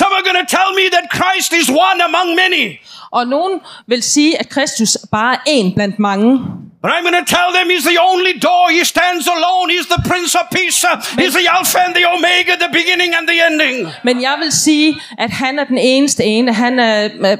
[0.00, 2.64] Some are going to tell me that Christ is one among many,
[3.10, 6.40] Og nogen vil sige, at Kristus bare er en blandt mange.
[6.86, 8.70] But I'm going to tell them He's the only door.
[8.70, 9.66] He stands alone.
[9.74, 10.84] He's the Prince of Peace.
[11.20, 13.92] He's the Alpha and the Omega, the beginning and the ending.
[14.04, 16.52] Men jeg vil sige, at han er den eneste ene.
[16.52, 17.38] Han er øh,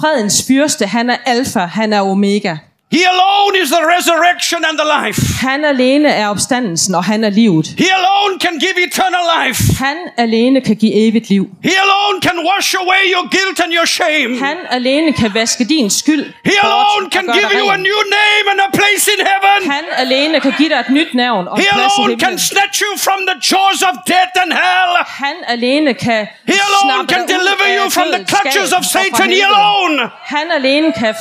[0.00, 0.86] fredens fyrste.
[0.86, 1.60] Han er alfa.
[1.60, 2.56] Han er omega.
[2.96, 5.20] He alone is the resurrection and the life.
[5.46, 7.66] Han alene er opstandelsen, og han er livet.
[7.78, 9.58] He alone can give eternal life.
[9.84, 11.44] Han alene kan give evigt liv.
[11.70, 14.30] He alone can wash away your guilt and your shame.
[14.46, 18.60] Han alene kan vaske din skyld He alone can give you a new name and
[18.68, 19.58] a place in heaven.
[19.74, 22.38] Han alene kan give dig et nyt navn og en He plads i alone can
[22.38, 24.92] snatch you from the jaws of death and hell.
[25.24, 26.20] Han alene kan
[26.52, 28.82] He alone snappe can dig ud deliver af you from the dødens clutches skab of
[28.82, 29.30] og fra Satan.
[29.30, 29.60] He helvede.
[29.60, 30.02] alone.
[30.34, 31.12] Han alene kan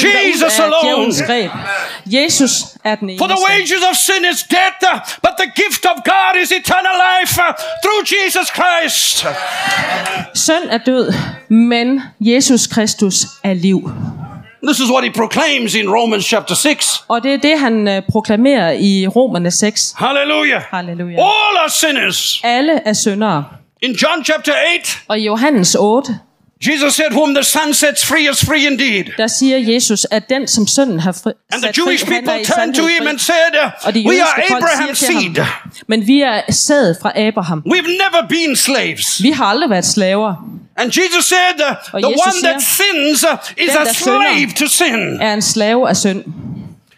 [0.00, 1.01] fri dig ud Jesus af alone.
[1.10, 1.50] Djævelens greb.
[2.06, 2.52] Jesus
[2.84, 3.52] er den For the eneste.
[3.52, 7.34] wages of sin is death, but the gift of God is eternal life
[7.82, 9.26] through Jesus Christ.
[10.34, 11.12] Søn er død,
[11.48, 13.90] men Jesus Kristus er liv.
[14.66, 17.04] This is what he proclaims in Romans chapter 6.
[17.08, 19.94] Og det er det, han øh, proklamerer i Romerne 6.
[19.98, 20.62] Hallelujah.
[20.70, 21.14] Halleluja.
[21.18, 22.40] All are sinners.
[22.44, 23.44] Alle er syndere.
[23.82, 26.18] In John chapter 8, Og i Johannes 8,
[26.70, 29.04] Jesus said, Whom the Son sets free is free indeed.
[29.18, 32.74] der siger Jesus, at den som synden har fri, And the fri, Jewish people turned
[32.74, 33.52] to him and said,
[34.06, 35.38] We are Abraham's seed.
[35.38, 35.46] ham,
[35.88, 37.62] men vi er sæd fra Abraham.
[37.66, 39.22] We've never been slaves.
[39.22, 40.34] Vi har aldrig været slaver.
[40.76, 43.24] And Jesus said, The Jesus one that sins
[43.56, 45.20] is den, a slave to sin.
[45.20, 46.24] Er en slave af synd.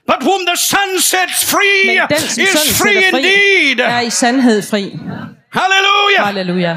[0.07, 3.81] But whom the Son sets free den, is free indeed.
[3.81, 4.99] er i sandhed fri.
[5.53, 6.27] Hallelujah.
[6.27, 6.77] Halleluja.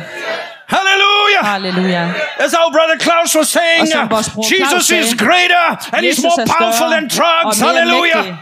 [0.67, 1.43] Hallelujah.
[1.43, 2.13] Halleluja.
[2.39, 6.05] As our brother Klaus was saying, Og som vores bror Claus Jesus is greater and
[6.05, 7.59] he's more er powerful than drugs.
[7.59, 8.37] Hallelujah.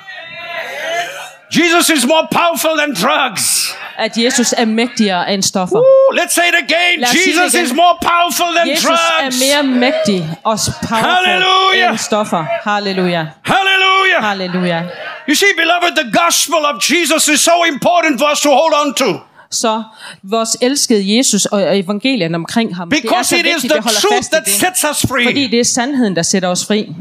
[1.49, 3.75] Jesus is more powerful than drugs.
[3.97, 5.77] At Jesus er mægtigere end stoffer.
[5.77, 6.99] Ooh, let's say it again.
[6.99, 9.41] Lad os sige det Jesus is more powerful than Jesus drugs.
[9.41, 10.57] er mere mægtig og
[10.89, 11.89] powerful Halleluja.
[11.89, 12.45] end stoffer.
[12.69, 13.27] Halleluja.
[13.45, 14.23] Hallelujah.
[14.29, 14.81] Halleluja.
[15.27, 18.93] You see, beloved, the gospel of Jesus is so important for us to hold on
[18.93, 19.09] to.
[19.55, 19.83] Så
[20.23, 23.77] vores elskede Jesus og evangelien omkring ham, det er Because så it is vigtigt, the
[23.77, 24.53] at holde truth that det.
[24.53, 25.47] sets us Fordi free.
[25.51, 26.95] det er sandheden, der sætter os fri.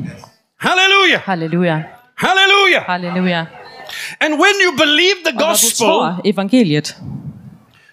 [0.60, 1.20] Hallelujah.
[1.24, 1.82] Halleluja.
[2.18, 2.82] Hallelujah.
[2.86, 3.44] Halleluja.
[4.20, 6.96] And when you believe the Og gospel, tror evangeliet,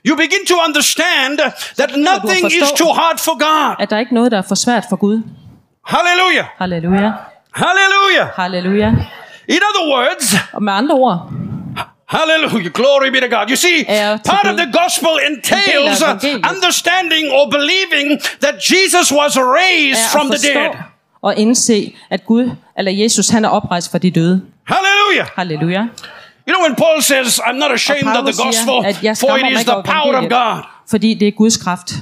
[0.07, 1.37] you begin to understand
[1.77, 3.75] that nothing is too hard for God.
[3.79, 5.21] at der ikke er noget, der er for svært for Gud.
[5.87, 6.45] Hallelujah.
[6.57, 7.11] Halleluja.
[7.55, 8.27] Hallelujah.
[8.35, 8.87] Halleluja.
[9.47, 11.31] In other words, Og med andre ord,
[12.17, 13.45] hallelujah, glory be to God.
[13.49, 13.77] You see,
[14.33, 16.13] part of the gospel entails uh,
[16.53, 18.07] understanding or believing
[18.45, 20.71] that Jesus was raised from the dead.
[21.21, 24.41] og indse, at Gud, eller Jesus, han er oprejst fra de døde.
[24.67, 25.27] Hallelujah.
[25.35, 25.81] Halleluja.
[26.47, 29.59] You know, when Paul says, I'm not ashamed of the siger, gospel, jeg for it
[29.59, 30.63] is the power of God.
[30.89, 31.93] fordi det er Guds kraft.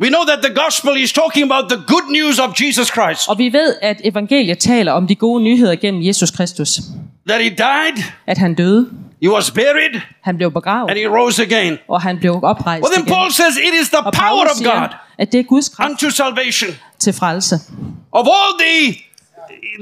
[0.00, 3.28] We know that the gospel is talking about the good news of Jesus Christ.
[3.28, 6.80] Og vi ved, at evangeliet taler om de gode nyheder gennem Jesus Kristus.
[7.28, 8.90] That he died, At han døde,
[9.22, 11.78] he was buried, han blev begravet, and he rose again.
[11.88, 13.14] og han blev oprejst Well, then igen.
[13.14, 14.88] Paul says it is the Og power Paulus of God
[15.18, 16.70] at det er Guds kraft unto salvation.
[16.98, 17.56] til frelse.
[18.12, 18.96] Of all the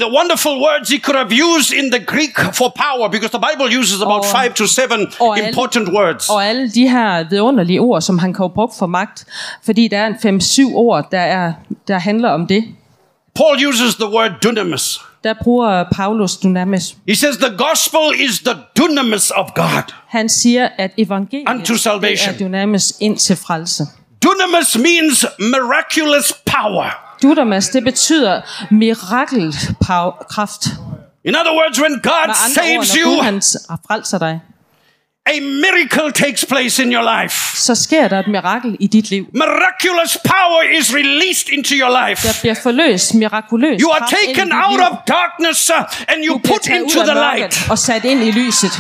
[0.01, 3.78] the wonderful words he could have used in the Greek for power, because the Bible
[3.80, 6.28] uses about Og- five to seven og alle- important words.
[6.30, 9.26] Og alle de her vidunderlige ord, som han kan bruge for magt,
[9.64, 11.53] fordi der er en 5-7 ord, der, er,
[11.89, 12.64] der handler om det.
[13.35, 15.01] Paul uses the word dunamis.
[15.25, 16.97] Der bruger Paulus dunamis.
[17.09, 19.95] He says the gospel is the dunamis of God.
[20.09, 22.35] Han siger, at evangeliet Unto salvation.
[22.35, 23.85] er dunamis ind til frelse.
[24.22, 26.91] Dunamis means miraculous power.
[27.22, 30.66] Dunamis, det betyder mirakelkraft.
[31.25, 33.43] In other words, when God ord, saves Gud you, han
[33.87, 34.41] frelser dig,
[35.27, 37.57] a miracle takes place in your life.
[37.57, 39.25] så sker der et mirakel i dit liv.
[39.35, 42.29] Miraculous power is released into your life.
[42.29, 45.77] Der bliver forløst mirakuløst You are taken out of darkness uh,
[46.09, 47.66] and you put into the light.
[47.70, 48.72] og sat ind i lyset.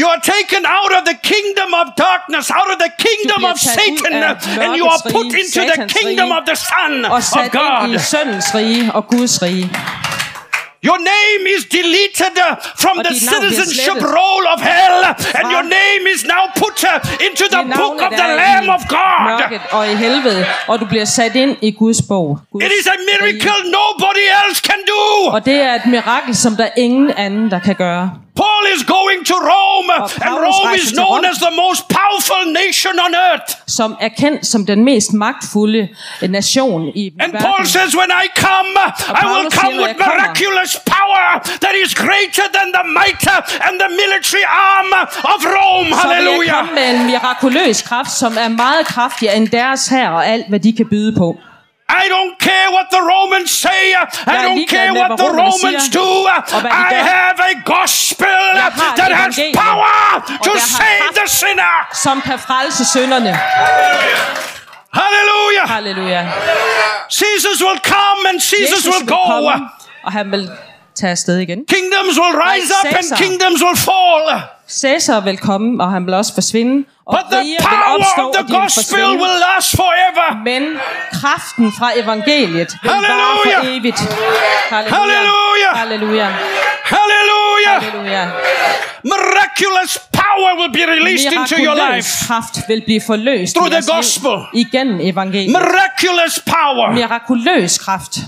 [0.00, 4.12] You are taken out of the kingdom of darkness, out of the kingdom of Satan,
[4.22, 7.92] uh, and you are put into the kingdom of the Son Og of sat ind
[7.92, 7.98] i God.
[7.98, 9.70] søndens rige og Guds rige.
[10.88, 15.00] Your name is deleted uh, from the citizenship roll of hell,
[15.38, 19.60] and your name is now put uh, into the book of the Lamb of God.
[19.72, 22.38] Og i helvede, og du bliver sat ind i Guds bog.
[22.52, 25.30] Guds It is a miracle nobody else can do.
[25.30, 28.23] Og det er et mirakel, som der ingen anden, der kan gøre.
[28.36, 29.90] Paul is going to Rome,
[30.24, 33.50] and Rome is known as the most powerful nation on earth.
[33.66, 35.88] Som er kendt som den mest magtfulde
[36.28, 37.46] nation i And verden.
[37.46, 38.70] Paul says, When I come,
[39.22, 41.26] I will come with miraculous power
[41.64, 43.24] that is greater than the might
[43.66, 44.90] and the military arm
[45.34, 45.88] of Rome.
[46.02, 50.08] Så vil jeg komme med en mirakuløs kraft, som er meget kraftigere end deres her
[50.10, 51.36] og alt, hvad de kan byde på.
[52.02, 53.82] I don't care what the Romans say.
[54.36, 56.08] I don't care what the Romans do.
[56.54, 58.44] og hvad de I have a gospel
[59.00, 59.34] that has
[59.64, 59.96] power
[60.46, 61.74] to save the sinner.
[62.04, 63.32] Som kan frelse synderne.
[65.00, 65.66] Hallelujah.
[65.68, 66.22] Halleluja.
[67.10, 69.22] Jesus will come and Jesus, Jesus will go.
[69.26, 69.68] komme,
[70.04, 70.50] og han vil
[70.94, 71.58] tage afsted igen.
[71.66, 74.40] Kingdoms will rise up and kingdoms will fall.
[74.70, 76.84] Cæsar vil komme, og han vil også forsvinde.
[77.06, 80.28] Og But the riger vil power opstå, of the gospel will last forever.
[80.44, 80.62] Men
[81.12, 83.58] kraften fra evangeliet vil Halleluja.
[83.60, 84.00] for evigt.
[84.70, 85.70] Halleluja.
[85.74, 86.28] Halleluja.
[86.84, 87.78] Halleluja.
[87.80, 88.24] Halleluja.
[89.04, 92.26] Miraculous power will be released into your life.
[92.26, 94.32] kraft vil blive forløst Through the gospel.
[94.54, 95.50] Igennem evangeliet.
[95.50, 96.92] Miraculous power.
[96.92, 98.18] Mirakuløs kraft.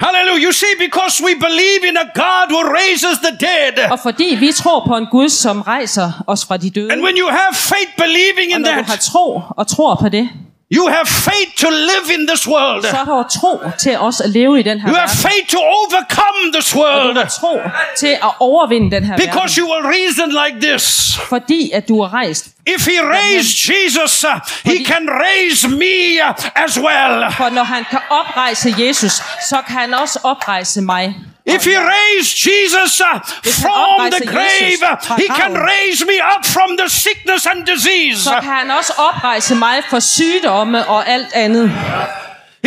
[0.00, 0.44] Hallelujah.
[0.46, 3.90] You see, because we believe in a God who raises the dead.
[3.90, 6.92] Og fordi vi tror på en Gud, som rejser os fra de døde.
[6.92, 9.94] And when you have faith believing Og in når du har that, tro og tror
[9.94, 10.28] på det,
[10.76, 12.82] you have faith to live in this world.
[12.84, 15.16] så har du tro til også at leve i den her You have verden.
[15.30, 17.16] faith to overcome this Og du world.
[17.16, 17.60] har tro
[17.98, 19.60] til at overvinde den her Because verden.
[19.60, 21.16] you will reason like this.
[21.28, 22.48] Fordi at du er rejst.
[22.66, 27.32] If he raised Jesus, uh, he can raise me uh, as well.
[27.32, 29.12] For når han kan oprejse Jesus,
[29.48, 31.14] så kan han også oprejse mig.
[31.46, 33.20] If he raised Jesus uh,
[33.62, 34.80] from the grave,
[35.16, 38.24] he can raise me up from the sickness and disease.
[38.24, 41.72] Så kan han også oprejse mig for sygdomme og alt andet.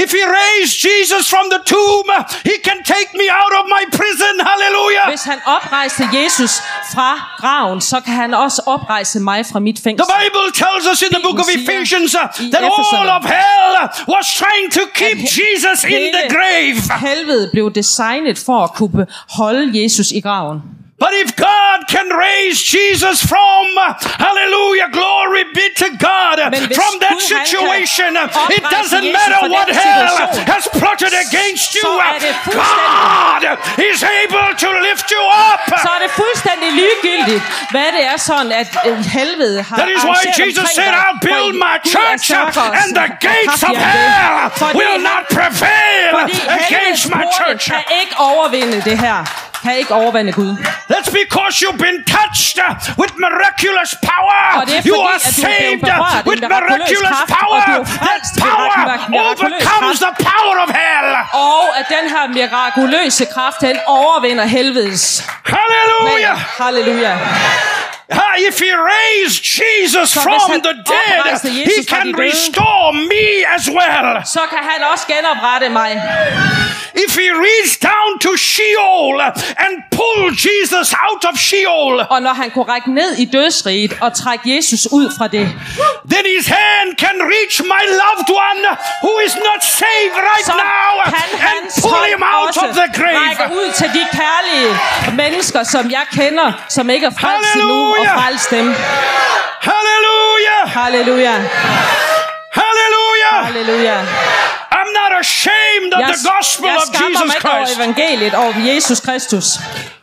[0.04, 2.10] If he raised Jesus from the tomb,
[2.50, 4.34] he can take me out of my prison.
[4.52, 5.06] Hallelujah.
[5.12, 6.52] Hvis han oprejste Jesus
[6.94, 7.10] fra
[7.42, 10.06] graven, så kan han også oprejse mig fra mit fængsel.
[10.06, 12.12] The Bible tells us in the book of Ephesians
[12.54, 13.74] that all of hell
[14.16, 16.76] was trying to keep Jesus in the grave.
[17.08, 20.79] helvede blev designet for at kunne holde Jesus i graven.
[21.00, 23.66] But if God can raise Jesus from,
[24.20, 26.36] hallelujah, glory be to God,
[26.76, 28.12] from that Gud, han kan situation,
[28.52, 32.20] it doesn't matter what hell has plotted against you, er
[32.52, 33.42] God
[33.80, 35.64] is able to lift you up.
[35.86, 40.04] Så er det fuldstændig ligegyldigt, hvad det er sådan, at øh, helvede har That is
[40.04, 40.92] why Jesus said.
[41.04, 42.32] I'll build my er church,
[42.82, 46.12] and the gates of end hell will not prevail
[46.60, 47.64] against my church.
[47.72, 49.49] kan ikke overvinde det her.
[49.64, 50.56] Kan ikke overvinde Gud.
[50.92, 54.38] That's because you've been touched uh, with miraculous power.
[54.62, 57.62] Er You fordi, are saved uh, berørt with miraculous kraft, power.
[57.80, 58.72] er That power
[59.32, 60.02] overcomes kraft.
[60.06, 61.08] the power of hell.
[61.34, 65.24] Og at den her mirakuløse kraft, den overvinder helvedes.
[65.54, 66.38] Hallelujah.
[66.60, 67.14] Halleluja.
[68.12, 71.24] Ah, If he raised Jesus Så from han the dead,
[71.72, 74.08] he can de restore me as well.
[74.26, 75.92] Så kan han også genoprette mig.
[77.06, 79.22] If he reached down to Sheol
[79.64, 84.14] and pulled Jesus out of Sheol, Og når han kunne række ned i dødsriget og
[84.14, 85.46] trække Jesus ud fra det,
[86.14, 88.62] then his hand can reach my loved one
[89.06, 93.18] who is not saved right så now kan and pull him out of the grave.
[93.30, 94.70] række ud til de kærlige
[95.22, 97.56] mennesker, som jeg kender, som ikke er frelst
[98.00, 98.28] og Halleluja!
[98.28, 98.68] frelse dem.
[99.70, 100.62] Hallelujah!
[100.78, 101.36] Halleluja.
[102.62, 103.46] Hallelujah!
[103.46, 103.98] Halleluja.
[104.80, 107.80] I'm not ashamed of Jeg, the gospel of Jesus mig ikke over Christ.
[107.80, 109.46] evangeliet over Jesus Kristus.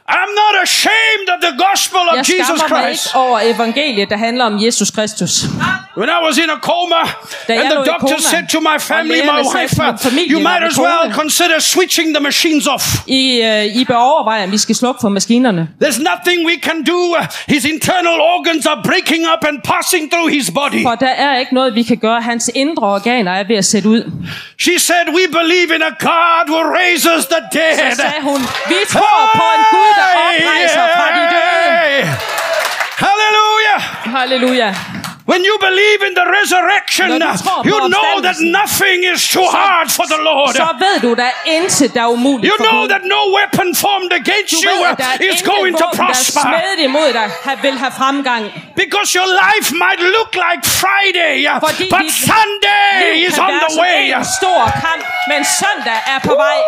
[0.09, 3.07] I'm not ashamed of the gospel of Jeg Jesus skammer mig Christ.
[3.07, 5.33] ikke over evangeliet, der handler om Jesus Kristus.
[6.01, 7.03] When I was in a coma,
[7.49, 9.95] and the doctor said to my family, my wife, uh,
[10.35, 12.85] you might as well consider switching the machines off.
[13.09, 13.21] I,
[13.51, 15.69] øh, I bør overveje, om vi skal slukke for maskinerne.
[15.85, 16.99] There's nothing we can do.
[17.19, 20.83] Uh, His internal organs are breaking up and passing through his body.
[20.83, 22.21] For der er ikke noget, vi kan gøre.
[22.23, 24.03] Hans indre organer er ved at sætte ud.
[24.61, 27.95] She said, We believe in a God who raises the Så dead.
[27.97, 31.65] sagde hun, vi tror på en Gud, der oprejser fra de døde.
[31.77, 32.07] Hey!
[33.05, 33.81] Hallelujah.
[34.17, 34.75] Halleluja.
[35.33, 39.20] When you believe in the resurrection, Når du tror på you know that nothing is
[39.37, 40.55] too hard for the Lord.
[40.62, 44.12] Så ved du, der er intet, der er umuligt You know that no weapon formed
[44.22, 46.49] against you der er is going to der er prosper.
[46.89, 47.29] imod dig,
[47.62, 48.45] vil have fremgang.
[48.83, 51.37] Because your life might look like Friday,
[51.97, 54.03] but Sunday is on the way.
[54.18, 56.59] en stor kamp, men søndag er på vej.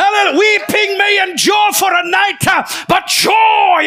[0.00, 0.38] Hallelujah.
[0.42, 2.42] Weeping may endure for a night,
[2.92, 3.80] but joy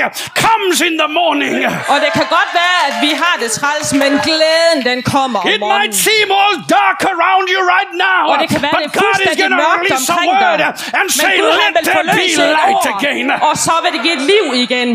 [0.45, 1.55] comes in the morning.
[1.93, 5.47] Og det kan godt være, at vi har det træls, men glæden den kommer om
[5.49, 5.79] It morgenen.
[5.81, 9.15] might seem all dark around you right now, Og det kan være, but det God
[9.25, 10.61] is going to release a word
[10.99, 12.27] and say, Gud Let there be
[12.57, 13.27] light ord, again.
[13.49, 14.89] og så vil det give et liv igen.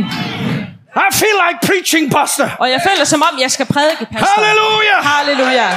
[0.97, 2.49] I feel like preaching, Pastor.
[2.63, 4.27] Og jeg føler som om, jeg skal prædike, pastor.
[4.43, 4.99] Hallelujah.
[5.11, 5.69] Halleluja.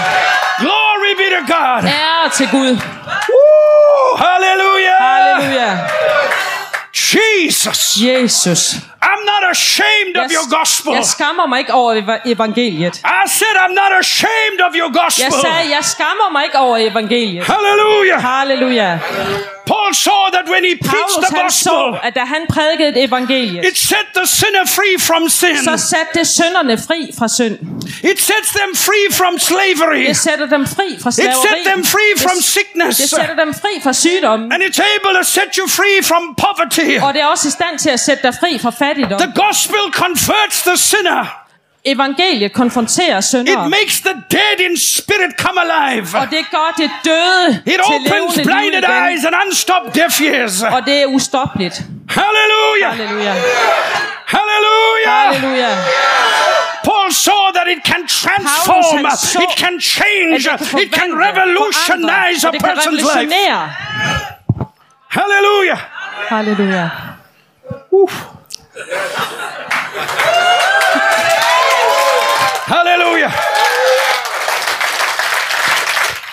[0.59, 1.83] Glory be to God.
[1.83, 2.71] Ære til Gud.
[4.13, 4.17] Woo!
[4.17, 5.89] Hallelujah.
[6.91, 7.95] Jesus.
[7.95, 8.81] Jesus.
[9.09, 10.93] I'm not ashamed of your gospel.
[10.93, 12.95] jeg skammer mig ikke over eva- evangeliet.
[13.23, 15.23] I said, I'm not ashamed of your gospel.
[15.23, 17.43] Jeg sagde, jeg skammer mig ikke over evangeliet.
[17.53, 18.19] Hallelujah.
[18.21, 18.99] Halleluja.
[19.71, 22.89] Paul saw that when he preached Paulus the han så, gospel, at da han prædikede
[22.89, 25.57] et evangelie, it set the sinner free from sin.
[25.63, 27.55] så satte det synderne fri fra synd.
[28.11, 30.03] It sets them free from slavery.
[30.07, 31.47] Det sætter dem fri fra It slaveri.
[31.47, 32.97] set them free from sickness.
[33.01, 34.39] det sætter dem fri fra sygdom.
[34.53, 36.89] And it's able to set you free from poverty.
[37.05, 38.92] Og det er også i stand til at sætte dig fri fra fattigdom.
[38.95, 41.43] The gospel converts the sinner.
[41.85, 46.07] Evangeliet konfronterer It makes the dead in spirit come alive.
[46.17, 50.61] Og det gør det døde It til opens blinded eyes and unstopped deaf ears.
[50.61, 51.75] Og det er ustoppeligt.
[52.09, 52.97] Hallelujah.
[52.97, 53.33] Halleluja.
[54.35, 55.35] Hallelujah.
[55.35, 55.69] Halleluja.
[56.83, 61.11] Paul saw that it can transform, så, it can change, At det kan it can
[61.27, 63.07] revolutionize a og det kan person's life.
[63.07, 63.71] revolutionere.
[65.09, 65.77] Hallelujah.
[66.29, 66.89] Halleluja.
[72.65, 73.52] Hallelujah.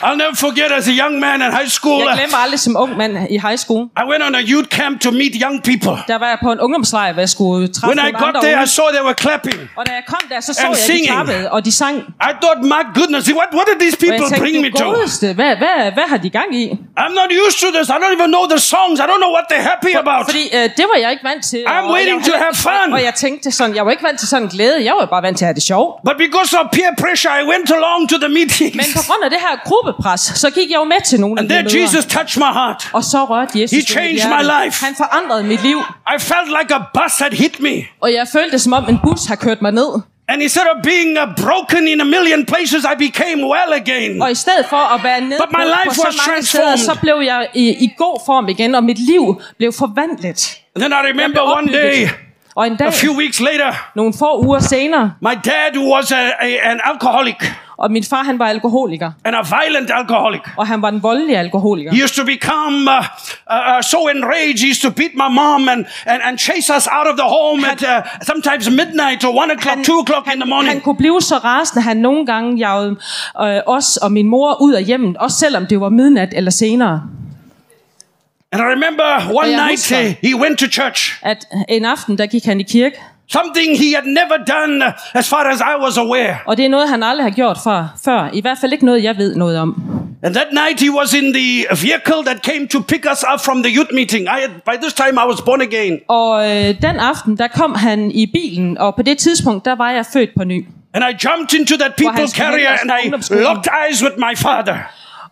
[0.07, 2.91] I'll never forget as a young man in high school, Jeg glemmer aldrig som ung
[3.01, 3.83] mand i high school.
[4.03, 5.95] I went on a youth camp to meet young people.
[6.13, 8.57] Der var jeg på en ungdomslejr, hvor jeg skulle træffe When I got there, I
[8.57, 8.77] unge.
[8.77, 9.59] saw they were clapping.
[9.79, 11.07] Og da jeg kom der, så så jeg, at de singing.
[11.15, 11.97] klappede, og de sang.
[12.31, 14.91] I thought, my goodness, what, what did these Og people bring me tænkte, to?
[14.91, 16.65] godeste, hvad, hvad, hvad har de gang i?
[17.05, 17.87] I'm not used to this.
[17.95, 18.97] I don't even know the songs.
[19.05, 20.23] I don't know what they're happy about.
[20.31, 21.61] Fordi øh, det var jeg ikke vant til.
[21.67, 22.89] I'm og waiting jeg to have fun.
[22.97, 24.77] Og jeg tænkte sådan, jeg var ikke vant til sådan glæde.
[24.89, 25.91] Jeg var bare vant til at have det sjovt.
[26.09, 28.77] But because of peer pressure, I went along to the meetings.
[28.81, 29.55] Men på grund af det her
[29.93, 31.82] gruppepres, så gik jeg jo med til nogle af And de møder.
[31.82, 32.91] Jesus touched my heart.
[32.93, 34.36] Og så rørte Jesus He mit changed hjerte.
[34.36, 34.84] my life.
[34.84, 35.78] Han forandrede mit liv.
[36.16, 37.76] I felt like a bus had hit me.
[38.01, 39.91] Og jeg følte som om en bus har kørt mig ned.
[40.28, 44.22] And instead of being uh, broken in a million places, I became well again.
[44.22, 46.76] Og i stedet for at være nede But my life på så was mange steder,
[46.76, 50.59] så blev jeg i, i god form igen, og mit liv blev forvandlet.
[50.74, 52.09] And then I remember one day.
[52.55, 56.22] Og en dag, a few weeks later, nogle få uger senere, my dad was a,
[56.41, 57.36] a, an alcoholic
[57.81, 60.41] og min far han var alkoholiker, and a violent alcoholic.
[60.57, 61.91] og han var en voldelig alkoholiker.
[61.95, 64.59] He used to become uh, uh, uh, so enraged.
[64.64, 67.64] He used to beat my mom and, and, and chase us out of the home
[67.72, 67.89] at uh,
[68.22, 70.70] sometimes midnight or one o'clock, two o'clock in the morning.
[70.72, 72.97] Han kunne blive så rasende, han nogle gange jagede
[73.43, 77.03] øh, os og min mor ud af hjemmet, også selvom det var midnat eller senere.
[78.53, 81.18] And I remember one night husker- he went to church.
[81.22, 82.97] At en aften, der gik han i kirke,
[83.33, 86.37] Something he had never done as far as I was aware.
[86.47, 88.31] og det er noget, han aldrig har gjort før, før.
[88.33, 89.83] I hvert fald ikke noget, jeg ved noget om.
[90.22, 93.62] And that night he was in the vehicle that came to pick us up from
[93.62, 94.22] the youth meeting.
[94.24, 95.99] I had, by this time I was born again.
[96.09, 99.91] Og øh, den aften, der kom han i bilen, og på det tidspunkt, der var
[99.91, 100.66] jeg født på ny.
[100.95, 104.76] And I jumped into that people carrier and I locked eyes with my father.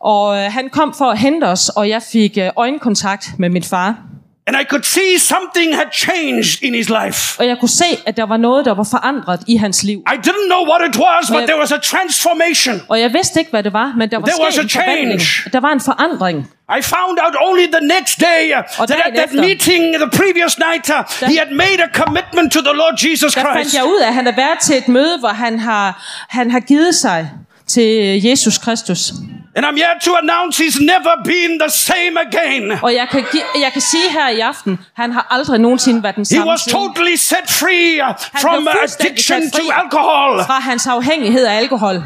[0.00, 3.62] Og øh, han kom for at hente os, og jeg fik øh, øjenkontakt med min
[3.62, 3.96] far.
[4.48, 7.40] And I could see something had changed in his life.
[7.40, 9.98] Og jeg kunne se, at der var noget, der var forandret i hans liv.
[9.98, 12.82] I didn't know what it was, but there was a transformation.
[12.88, 15.20] Og jeg vidste ikke, hvad det var, men der var There was a change.
[15.52, 16.38] Der var en forandring.
[16.78, 20.84] I found out only the next day uh, that at that meeting the previous night,
[20.90, 23.74] uh, he had made a commitment to the Lord Jesus Der fandt Christ.
[23.74, 25.88] jeg ud af, at han har været til et møde, hvor han har,
[26.28, 27.30] han har givet sig
[27.66, 29.12] til Jesus Kristus.
[29.58, 32.78] And I'm here to announce he's never been the same again.
[32.82, 33.24] Og jeg kan,
[33.60, 36.60] jeg kan sige her i aften, han har aldrig nogensinde været den He samme was
[36.60, 36.78] siden.
[36.78, 38.00] totally set free
[38.40, 40.44] from addiction to alcohol.
[40.46, 42.02] Fra hans afhængighed af alkohol.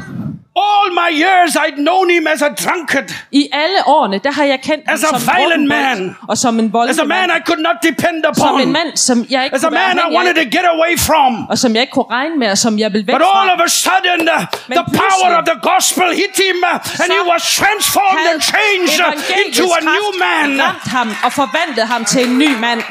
[0.55, 4.59] All my years, I'd known him as a drunkard, I alle årene, der har jeg
[4.61, 6.15] kendt ham As a violent man.
[6.29, 7.29] og som en as a man.
[7.29, 9.97] I could not depend Som en upon, mand, som jeg ikke as a kunne man
[10.11, 11.31] I wanted af, to get away from.
[11.51, 13.59] og som jeg ikke kunne regne med, og som jeg ville væk But all of
[13.67, 14.21] a sudden,
[14.69, 18.99] Men the power of the gospel hit him, uh, and he was transformed and changed
[19.07, 20.49] uh, into a new man.
[20.65, 22.81] ramt ham og forvandlede ham til en ny mand.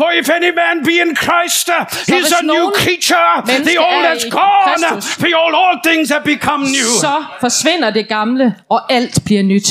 [0.00, 3.30] For if any man be in Christ, uh, he's a new creature.
[3.70, 4.64] The old er has i gone.
[4.66, 6.90] Kristus, Behold, all things have become new.
[7.00, 9.68] Så forsvinder det gamle, og alt bliver nyt.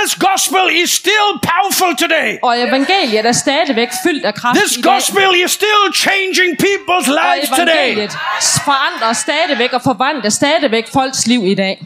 [0.00, 2.38] This gospel is still powerful today.
[2.42, 7.48] Og evangeliet er stadigvæk fyldt af kraft This gospel is still changing people's Og lives
[7.48, 7.72] today.
[7.72, 8.12] evangeliet
[8.64, 11.84] forandrer stadigvæk og forvandler stadigvæk folks liv i dag.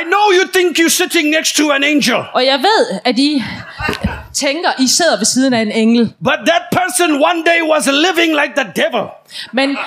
[0.00, 3.42] I know you think you're sitting next to an angel, Og jeg ved, at I
[4.34, 6.12] tænker, I sidder ved siden af en engel.
[6.24, 9.04] but that person one day was living like the devil.
[9.52, 9.78] Men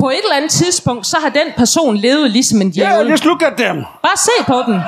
[0.00, 3.10] på et eller andet tidspunkt, så har den person levet ligesom en Yeah, djævel.
[3.10, 3.76] just look at them.
[4.02, 4.80] Bare se på den.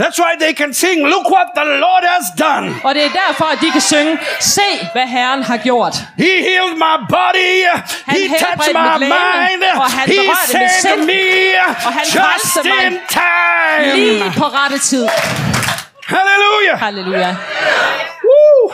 [0.00, 2.74] That's why they can sing, Look what the Lord has done.
[2.84, 5.94] Og det er derfor, at de kan synge, se hvad Herren har gjort.
[6.18, 7.52] He healed my body.
[8.04, 9.14] Han he touched my legeme,
[9.60, 9.62] mind.
[9.76, 10.16] og han He
[10.82, 11.22] saved me
[11.86, 12.86] og han just mig.
[12.86, 13.96] in time.
[13.96, 15.08] Lige på rette tid.
[16.16, 16.76] Hallelujah.
[16.84, 17.36] Halleluja.
[18.28, 18.72] Woo.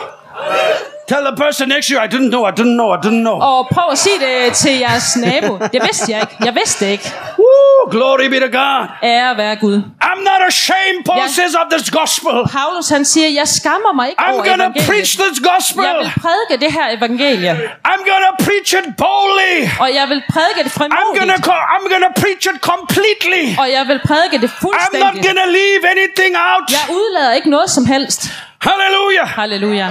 [1.07, 3.37] Tell the person next to you, I didn't know, I didn't know, I didn't know.
[3.39, 5.57] Og prøv at sige det til jeres nabo.
[5.73, 6.35] Det vidste jeg ikke.
[6.45, 7.11] Jeg vidste det ikke.
[7.39, 7.46] Woo,
[7.95, 8.83] glory be to God.
[9.03, 9.77] Ære være Gud.
[10.09, 11.29] I'm not ashamed, Paul Yeah.
[11.39, 12.35] says, of this gospel.
[12.59, 14.87] Paulus han siger, jeg skammer mig ikke I'm over to evangeliet.
[14.89, 15.83] preach this gospel.
[15.89, 17.51] Jeg vil prædike det her evangelie.
[17.91, 19.55] I'm to preach it boldly.
[19.83, 21.47] Og jeg vil prædike det I'm frimodigt.
[21.75, 23.43] I'm going to preach it completely.
[23.61, 25.25] Og jeg vil prædike det I'm not fuldstændigt.
[25.41, 26.65] to leave anything out.
[26.77, 28.21] Jeg udlader ikke noget som helst.
[28.67, 29.27] Hallelujah.
[29.27, 29.87] Halleluja.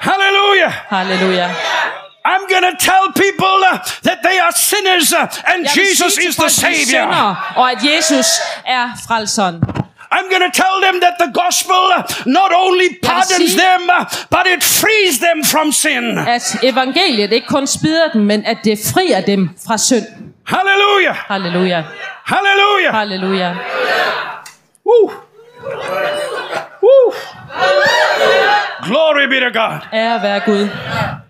[0.00, 0.72] Hallelujah.
[0.90, 1.48] Halleluja.
[2.24, 6.44] I'm going to tell people uh, that they are sinners uh, and Jesus is the
[6.44, 7.06] er Savior.
[7.56, 8.26] og at Jesus
[8.66, 9.62] er frelseren.
[10.16, 13.80] I'm going to tell them that the gospel uh, not only pardons sige- them,
[14.30, 16.18] but it frees them from sin.
[16.18, 20.06] At evangeliet ikke kun spider dem, men at det frier dem fra synd.
[20.46, 21.14] Hallelujah.
[21.14, 21.84] Halleluja.
[22.24, 22.94] Hallelujah.
[22.94, 23.54] Halleluja.
[24.84, 25.10] Woo.
[26.82, 27.12] Woo.
[28.82, 29.80] Glory be to God.
[29.92, 30.68] Ære være Gud.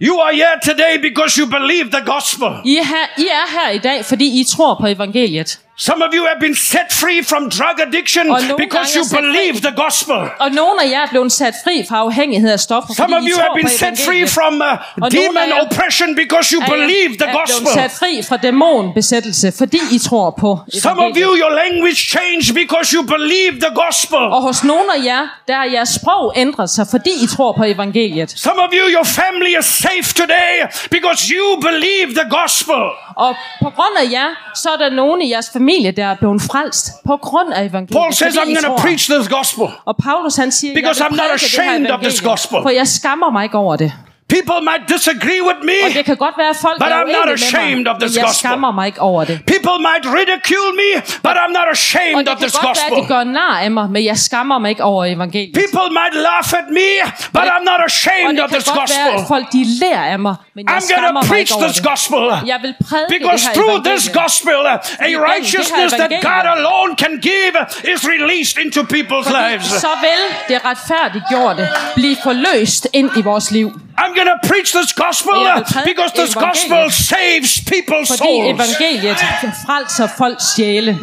[0.00, 2.48] You are here today because you believe the gospel.
[2.64, 5.60] I er, her, I er her i dag, fordi I tror på evangeliet.
[5.76, 9.16] Some of you have been set free from drug addiction nogle because you fri.
[9.20, 10.20] believe the gospel.
[10.44, 13.36] Og nogle af jer er blevet sat fri fra afhængighed af stoffer, Some of you
[13.44, 14.30] have been set free evangeliet.
[14.30, 14.60] from uh,
[14.96, 17.72] nogle demon oppression because you believe the er blevet gospel.
[17.80, 20.50] sat fri fra dæmonbesættelse, fordi I tror på
[20.84, 21.38] Some of you, evangeliet.
[21.42, 24.18] your language changed because you believe the gospel.
[24.36, 27.64] Og hos nogle af jer, der er jeres sprog ændret sig, fordi I tror på
[27.64, 28.30] evangeliet.
[28.46, 30.52] Some of you, your family is safe today
[30.96, 32.82] because you believe the gospel.
[33.16, 35.63] Og på grund af jer, så er der nogen i jeres familie,
[35.96, 38.02] der er blevet frelst på grund af evangeliet.
[38.02, 39.66] Paul says, I'm going to preach this gospel.
[39.84, 42.58] Og Paulus han siger, Because I'm not ashamed of this gospel.
[42.62, 43.92] For jeg skammer mig ikke over det.
[44.36, 45.78] People might disagree with Og me.
[45.98, 48.24] det kan godt være, at folk But er I'm not ashamed med of this jeg
[48.24, 48.38] gospel.
[48.48, 49.36] skammer mig ikke over det.
[49.54, 50.90] People might ridicule me,
[51.26, 53.02] but I'm not Og ashamed det of kan this godt være, at gospel.
[53.02, 55.54] de gør nar af mig, men jeg skammer mig ikke over evangeliet.
[55.62, 56.90] People might laugh at me,
[57.34, 59.28] but det- I'm not Og ashamed det of kan this godt være, at gospel.
[59.34, 61.90] folk de lærer af mig, men jeg I'm skammer mig preach ikke over this det.
[61.92, 62.22] gospel.
[62.52, 64.76] Jeg vil prædike Because det her through this gospel, a
[65.10, 67.54] det righteousness that God alone can give
[67.92, 69.66] is released into people's Fordi lives.
[69.86, 70.20] så vil
[70.50, 71.62] det retfærdiggjorte
[71.98, 73.68] blive forløst ind i vores liv.
[73.96, 75.32] I'm going to preach this gospel
[75.84, 78.48] because this gospel saves people's Fordi souls.
[78.54, 79.18] evangeliet
[79.64, 80.98] frelser folks sjæle.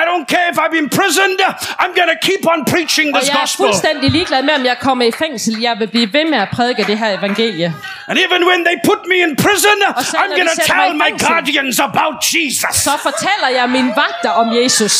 [0.00, 1.38] I don't care if I'm imprisoned,
[1.82, 3.62] I'm going to keep on preaching Og this jeg er gospel.
[3.64, 5.54] fuldstændig ligeglad med, om jeg kommer i fængsel.
[5.60, 7.68] Jeg vil blive ved med at prædike det her evangelie.
[8.08, 9.78] And even when they put me in prison,
[10.10, 12.74] selv I'm going to tell my guardians about Jesus.
[12.88, 14.94] Så fortæller jeg mine vagter om Jesus.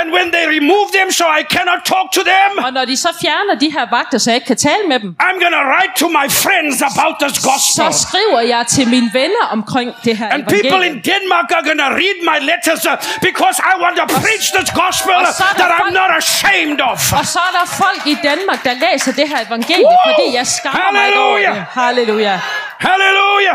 [0.00, 3.10] And when they remove them so I cannot talk to them, Og når de så
[3.22, 5.92] fjerner de her vagter, så jeg ikke kan tale med dem, I'm going to write
[6.02, 7.86] to my friends about this så gospel.
[8.06, 10.92] skriver jeg til mine venner omkring det her And people in.
[11.12, 12.92] Denmark are going to read my letters uh,
[13.28, 15.18] because I want to preach this gospel
[15.60, 16.98] that I'm folk- not ashamed of.
[17.18, 19.96] Og så er der folk i Danmark, der læser det her evangelie, Woo!
[20.08, 21.38] fordi jeg skammer mig ikke over
[21.80, 22.32] Halleluja!
[22.32, 22.40] det.
[22.88, 23.54] Halleluja.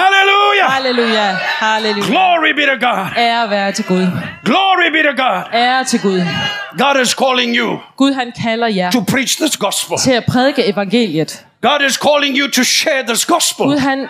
[0.00, 0.70] Hallelujah!
[0.72, 1.36] Halleluja.
[1.60, 2.06] Halleluja.
[2.10, 3.06] Glory be to God.
[3.16, 4.06] Ære være til Gud.
[4.44, 5.42] Glory be to God.
[5.54, 6.20] Ære til Gud.
[6.78, 9.98] God is calling you Gud han kalder jer to preach this gospel.
[9.98, 11.44] til at prædike evangeliet.
[11.62, 13.66] God is calling you to share this gospel.
[13.66, 14.08] Gud han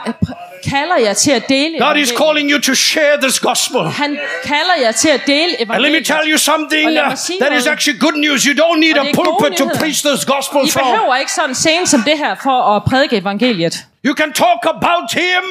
[0.64, 2.18] kalder jer til at dele God is evangeliet.
[2.18, 3.80] calling you to share this gospel.
[3.90, 6.06] Han kalder jer til at dele And let me evangeliet.
[6.06, 6.94] tell you something uh,
[7.40, 8.44] that is actually good news.
[8.44, 10.86] You don't need a er pulpit to preach this gospel I from.
[10.86, 13.74] behøver ikke sådan en scene som det her for at prædike evangeliet.
[14.04, 15.44] You can talk about him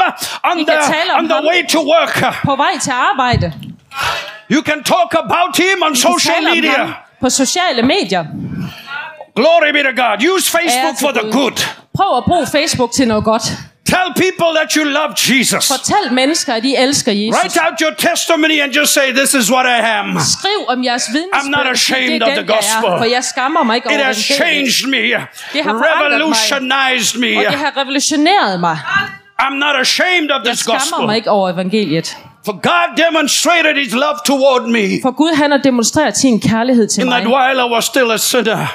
[0.44, 2.16] on I the, kan tale om on the way to work.
[2.46, 3.54] På vej til arbejde.
[4.54, 6.94] You can talk about him on I social media.
[7.22, 8.24] på sociale medier.
[9.36, 10.18] Glory be to God.
[10.36, 11.58] Use Facebook for the good.
[12.00, 13.44] Prøv at bruge Facebook til noget godt.
[13.96, 15.68] Tell people that you love Jesus.
[15.68, 17.36] Fortæl mennesker, at I elsker Jesus.
[17.42, 20.08] Write out your testimony and just say, This is what I am.
[20.40, 21.42] Skriv om jeres vidnesbyrd.
[21.42, 22.90] I'm not ashamed of the jeg gospel.
[22.94, 24.74] er, for jeg skammer mig ikke It over has evangeliet.
[24.74, 25.84] changed me, Det har mig.
[26.02, 27.38] revolutionized me.
[27.38, 28.78] Og det har revolutioneret mig.
[29.42, 31.06] I'm not ashamed of Jeg this skammer gospel.
[31.06, 32.18] mig ikke over evangeliet.
[32.46, 37.02] For God demonstrated his love toward me For Gud han har demonstreret sin kærlighed til
[37.04, 38.68] in that mig, while I was still a sinner,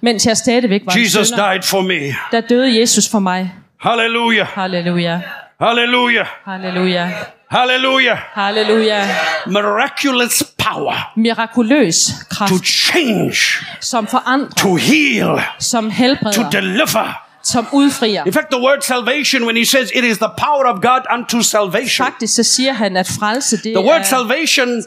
[0.00, 1.52] mens jeg stadigvæk var Jesus synder.
[1.52, 2.14] died for me.
[2.32, 3.52] Der døde Jesus for mig.
[3.80, 4.46] Hallelujah.
[4.46, 5.20] Halleluja.
[5.60, 6.26] Hallelujah.
[6.46, 7.06] Halleluja.
[7.50, 8.18] Hallelujah.
[8.34, 9.02] Halleluja.
[9.46, 13.36] Miraculous power Mirakuløs to kraft, change,
[13.80, 17.22] som forandrer, to heal, som to helbreder, deliver.
[17.42, 18.24] som udfrier.
[18.24, 21.42] In fact, the word salvation, when he says it is the power of God unto
[21.42, 24.82] salvation, Faktisk så siger han, at frelse, det the word salvation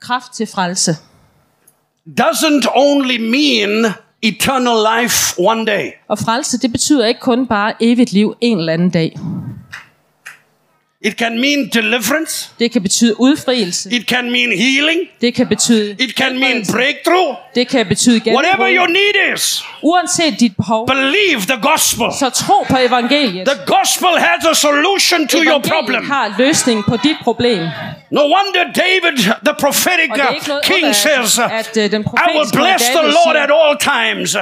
[0.00, 0.96] kraft til frelse.
[2.20, 5.90] doesn't only mean eternal life one day.
[6.08, 9.16] Og frelse, det betyder ikke kun bare evigt liv en eller anden dag.
[11.06, 12.50] It can mean deliverance.
[12.58, 13.90] Det kan betyde udfrielse.
[13.92, 15.00] It can mean healing.
[15.20, 17.36] Det kan betyde It can mean breakthrough.
[17.54, 19.14] Det kan betyde Whatever your gennembrud.
[19.14, 22.06] need is, Uanset dit behov, believe the gospel.
[22.18, 23.48] så tro på evangeliet.
[23.48, 26.06] The gospel has a solution to your problem.
[26.06, 27.68] har løsning på dit problem.
[28.10, 33.06] No wonder David, the prophetic er king, says, at, at øh, I will bless the
[33.18, 34.36] Lord at all times.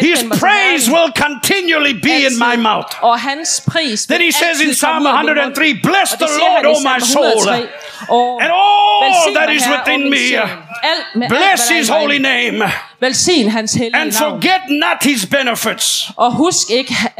[0.00, 2.92] His praise will continually be in my mouth.
[4.06, 7.44] Then he says in Psalm 103, Bless the Lord, O my soul,
[8.40, 10.36] and all that is within me.
[11.28, 12.62] Bless his holy name.
[13.94, 16.10] And forget not his benefits.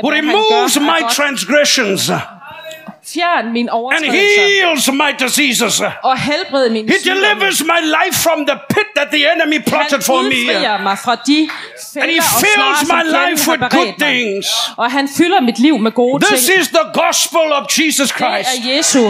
[0.01, 2.11] Who removes my transgressions.
[3.15, 5.83] Fjern mine and overtrædelser heals my diseases.
[6.03, 10.21] og helbred mine He delivers my life from the pit that the enemy plotted for
[10.23, 10.29] me.
[10.29, 11.39] udfrier mig fra de
[12.03, 14.09] And he fælder og fills som my fjenden life har with good beredt mig.
[14.09, 14.47] things.
[14.83, 16.61] Og han fylder mit liv med gode This ting.
[16.61, 18.49] is the gospel of Jesus Det Christ.
[18.57, 19.03] er Jesu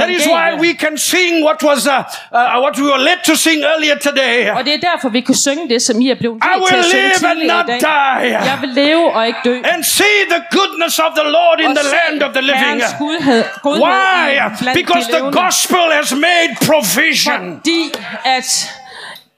[0.00, 3.34] That is why we can sing what was uh, uh, what we were led to
[3.46, 4.36] sing earlier today.
[4.58, 6.78] Og det er derfor, vi kunne synge det, som I er blevet I til will
[6.78, 8.22] at synge live and tidligere not i dag.
[8.22, 9.54] die Jeg vil leve og ikke dø.
[9.74, 12.64] and see the goodness of the Lord in Og the land of the living.
[12.64, 14.38] Herrens godhed, godhed Why?
[14.74, 17.92] Because the gospel has made provision Fordi
[18.24, 18.70] at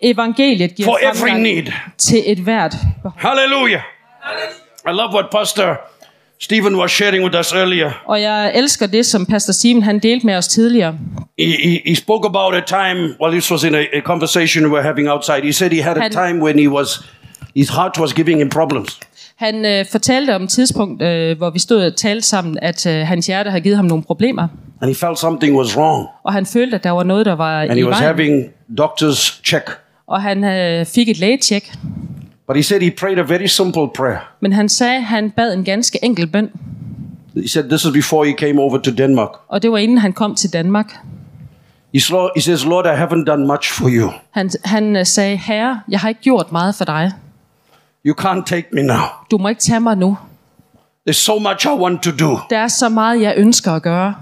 [0.01, 1.72] evangeliet giver for every need.
[1.99, 2.74] til et hvert.
[3.16, 3.80] Hallelujah.
[4.88, 5.76] I love what Pastor
[6.40, 7.90] Stephen was sharing with us earlier.
[8.07, 10.94] Og jeg elsker det, som Pastor Simon han delte med os tidligere.
[11.38, 14.70] He, he, he spoke about a time, well, this was in a, a conversation we
[14.70, 15.40] were having outside.
[15.42, 17.05] He said he had a Han- time when he was,
[17.57, 18.99] his heart was giving him problems.
[19.39, 23.07] Han øh, fortalte om et tidspunkt, øh, hvor vi stod og talte sammen, at øh,
[23.07, 24.49] hans hjerte havde givet ham nogle problemer.
[24.80, 26.07] And he felt something was wrong.
[26.24, 28.05] Og han følte, at der var noget, der var And i he was vejen.
[28.07, 28.45] having
[28.80, 29.70] doctor's check.
[30.07, 31.72] Og han øh, fik et lægetjek.
[32.47, 34.18] But he said he prayed a very simple prayer.
[34.41, 36.51] Men han sagde, at han bad en ganske enkel bøn.
[37.36, 39.30] He said this is before he came over to Denmark.
[39.49, 40.93] Og det var inden han kom til Danmark.
[41.95, 42.01] He
[42.41, 44.11] says, Lord, I haven't done much for you.
[44.30, 47.12] Han, han øh, sagde, herre, jeg har ikke gjort meget for dig.
[48.07, 49.03] You can't take me now.
[49.30, 50.18] Du må ikke tage mig nu.
[51.09, 52.38] There's so much I want to do.
[52.51, 54.14] Der er så meget, jeg ønsker at gøre.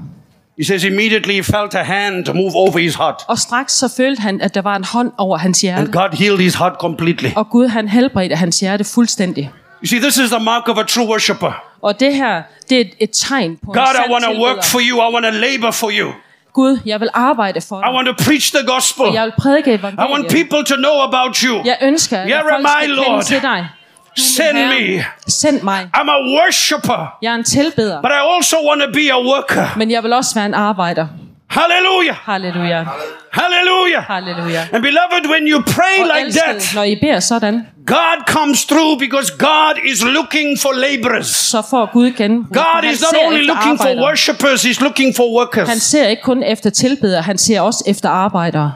[0.58, 3.22] He says immediately he felt a hand move over his heart.
[3.28, 5.92] Og straks så følte han, at der var en hånd over hans And hjerte.
[5.92, 7.28] God healed his heart completely.
[7.36, 9.50] Og Gud han helbredte hans hjerte fuldstændig.
[9.82, 11.62] You see, this is the mark of a true worshiper.
[11.82, 14.80] Og det her, det er et, tegn på en God, I want to work for
[14.90, 14.96] you.
[15.10, 16.12] I want to labor for you.
[16.60, 17.94] Gud, jeg vil arbejde for I dig.
[17.96, 19.06] want to preach the gospel.
[19.14, 20.30] Jeg vil prædike I want evangeliet.
[20.38, 21.54] people to know about you.
[21.64, 23.06] Jeg ønsker, at Here folk I, skal Lord.
[23.06, 23.60] kende til dig.
[24.16, 25.04] Send me.
[25.28, 25.80] Send mig.
[25.96, 29.66] I'm a worshiper, Jeg er en tilbeder, but I also want to be a worker.
[29.76, 31.06] men jeg vil også være en arbejder.
[31.50, 32.16] Hallelujah.
[32.24, 32.84] Halleluja.
[33.32, 34.02] Hallelujah.
[34.02, 34.60] Halleluja.
[34.72, 38.64] And beloved, when you pray Og like elskede, that, når I beder sådan, God comes
[38.64, 41.26] through because God is looking for laborers.
[41.26, 42.54] så får Gud genbrug.
[42.54, 44.04] God Han is not only looking for arbejdere.
[44.04, 45.82] worshippers, He's looking for Han workers.
[45.82, 48.72] ser ikke kun efter tilbedere, han ser også efter arbejdere.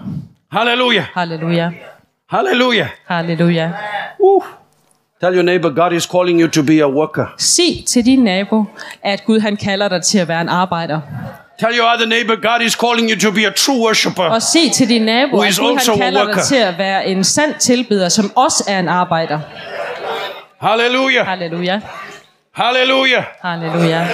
[0.53, 1.05] Hallelujah.
[1.15, 1.71] Halleluja.
[2.31, 2.87] Hallelujah.
[3.09, 3.71] Halleluja.
[4.21, 4.43] Woo.
[5.21, 7.27] Tell your neighbor, God is calling you to be a worker.
[7.39, 8.65] Sig til din nabo,
[9.03, 11.01] at Gud han kalder dig til at være en arbejder.
[11.61, 14.23] Tell your other neighbor, God is calling you to be a true worshiper.
[14.23, 17.55] Og sig til din nabo, at Gud han kalder dig til at være en sand
[17.59, 19.41] tilbeder, som også er en arbejder.
[20.61, 21.27] Hallelujah.
[21.27, 21.81] Halleluja.
[22.53, 23.25] Hallelujah.
[23.43, 24.07] Halleluja.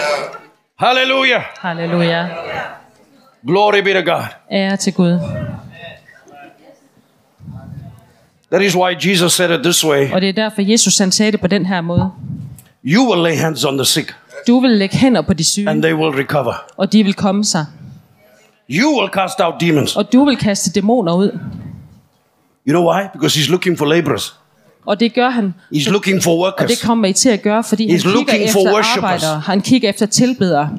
[0.79, 1.43] Hallelujah.
[1.59, 2.27] Halleluja.
[3.47, 4.25] Glory be to God.
[4.53, 5.19] Ære til Gud.
[8.53, 11.33] That is why Jesus said it this way Og det er derfor, Jesus han sagde
[11.33, 12.11] det på den her måde.
[12.85, 14.15] You will lay hands on the sick,
[14.47, 16.55] Du vil lægge hænder på de syge, and they will recover.
[16.77, 17.67] og de vil komme sig.
[18.71, 19.97] You will cast out demons.
[19.97, 21.39] Og du vil kaste dæmoner ud.
[22.69, 23.03] You know why?
[23.13, 24.39] Because he's looking for laborers.
[24.87, 25.55] Og det gør han.
[25.75, 26.83] He's looking for Og det workers.
[26.83, 29.23] kommer I til at gøre, fordi han He's kigger looking for efter worshippers.
[29.25, 29.41] arbejdere.
[29.41, 30.71] Han kigger efter tilbedere.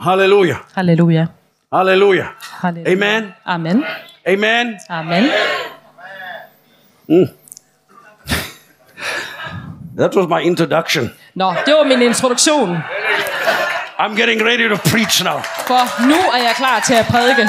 [0.00, 0.56] Hallelujah.
[0.74, 1.26] Halleluja.
[1.72, 2.26] Hallelujah.
[2.52, 2.92] Halleluja.
[2.92, 3.32] Amen.
[3.46, 3.84] Amen.
[4.26, 4.74] Amen.
[4.90, 5.24] Amen.
[9.98, 11.10] That was my introduction.
[11.34, 12.76] Nå, det var min introduktion.
[13.98, 15.38] I'm getting ready to preach now.
[15.66, 17.48] For nu er jeg klar til at prædike.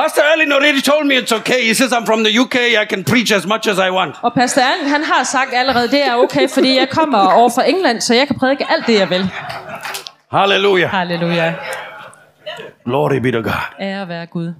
[0.00, 1.60] Pastor Allen already told me it's okay.
[1.68, 2.56] He says I'm from the UK.
[2.82, 4.14] I can preach as much as I want.
[4.22, 7.68] Og Pastor Allen, han har sagt allerede, det er okay, fordi jeg kommer over fra
[7.68, 9.30] England, så jeg kan prædike alt det, jeg vil.
[10.32, 10.90] Hallelujah.
[10.90, 11.54] Halleluja.
[12.84, 13.52] Glory be to God.
[13.80, 14.54] Ære være Gud.